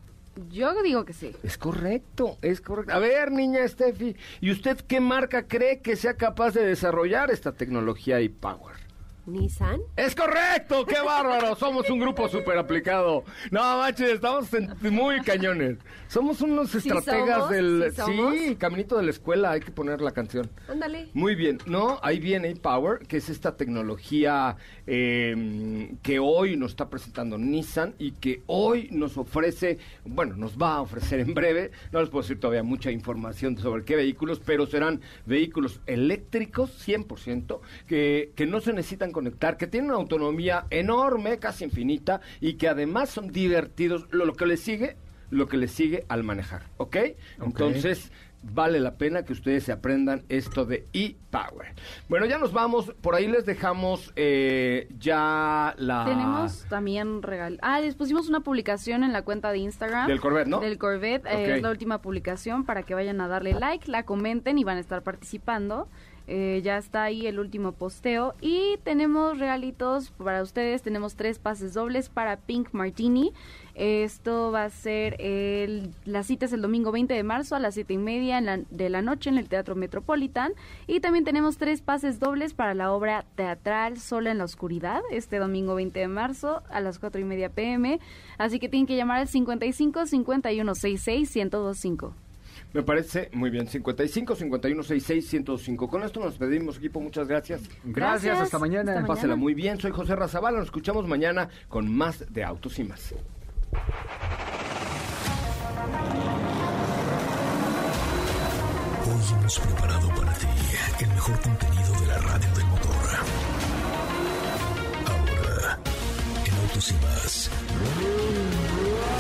[0.50, 1.36] Yo digo que sí.
[1.44, 2.94] Es correcto, es correcto.
[2.94, 7.52] A ver, niña Steffi, ¿y usted qué marca cree que sea capaz de desarrollar esta
[7.52, 8.91] tecnología e-Power?
[9.26, 9.82] Nissan.
[9.96, 11.56] Es correcto, qué bárbaro.
[11.60, 13.24] Somos un grupo súper aplicado.
[13.50, 14.48] No, manches, estamos
[14.82, 15.78] muy cañones.
[16.08, 17.92] Somos unos estrategas somos, del...
[17.92, 18.36] sí somos.
[18.58, 20.50] caminito de la escuela, hay que poner la canción.
[20.68, 21.10] Ándale.
[21.14, 24.58] Muy bien, no, ahí viene Power, que es esta tecnología
[24.88, 30.76] eh, que hoy nos está presentando Nissan y que hoy nos ofrece, bueno, nos va
[30.76, 34.66] a ofrecer en breve, no les puedo decir todavía mucha información sobre qué vehículos, pero
[34.68, 41.38] serán vehículos eléctricos 100%, que, que no se necesitan conectar, que tienen una autonomía enorme,
[41.38, 44.98] casi infinita, y que además son divertidos, lo, lo que les sigue,
[45.30, 46.98] lo que les sigue al manejar, ¿ok?
[47.40, 48.12] Entonces
[48.44, 51.76] vale la pena que ustedes se aprendan esto de e-Power.
[52.10, 52.92] Bueno, ya nos vamos.
[53.00, 56.06] Por ahí les dejamos eh, ya la...
[56.06, 57.60] Tenemos también regal.
[57.62, 60.08] Ah, les pusimos una publicación en la cuenta de Instagram.
[60.08, 60.60] Del Corvette, ¿no?
[60.60, 61.28] Del Corvette.
[61.28, 64.78] eh, es la última publicación para que vayan a darle like, la comenten y van
[64.78, 65.88] a estar participando.
[66.28, 68.36] Eh, ya está ahí el último posteo.
[68.42, 70.82] Y tenemos regalitos para ustedes.
[70.82, 73.34] Tenemos tres pases dobles para Pink Martini.
[73.76, 75.18] Esto va a ser
[76.06, 79.02] la cita es el domingo 20 de marzo a las siete y media de la
[79.02, 80.54] noche en el Teatro Metropolitan.
[80.88, 85.38] Y también tenemos tres pases dobles para la obra teatral Sola en la Oscuridad, este
[85.38, 88.00] domingo 20 de marzo a las cuatro y media pm.
[88.38, 92.14] Así que tienen que llamar al 55 51 66 1025.
[92.74, 93.68] Me parece muy bien.
[93.68, 95.88] 55 51 66 105.
[95.90, 97.02] Con esto nos pedimos, equipo.
[97.02, 97.62] Muchas gracias.
[97.84, 98.92] Gracias, Gracias, hasta mañana.
[98.92, 99.08] hasta mañana.
[99.08, 99.80] Pásela muy bien.
[99.80, 100.58] Soy José Razabala.
[100.60, 103.14] Nos escuchamos mañana con más de Autos y más.
[109.04, 110.48] Hoy hemos preparado para ti
[111.02, 112.92] el mejor contenido de la radio del motor.
[115.08, 115.80] Ahora,
[116.46, 117.50] en Autos y más,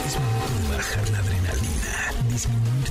[0.05, 2.70] es momento de bajar la adrenalina, disminuir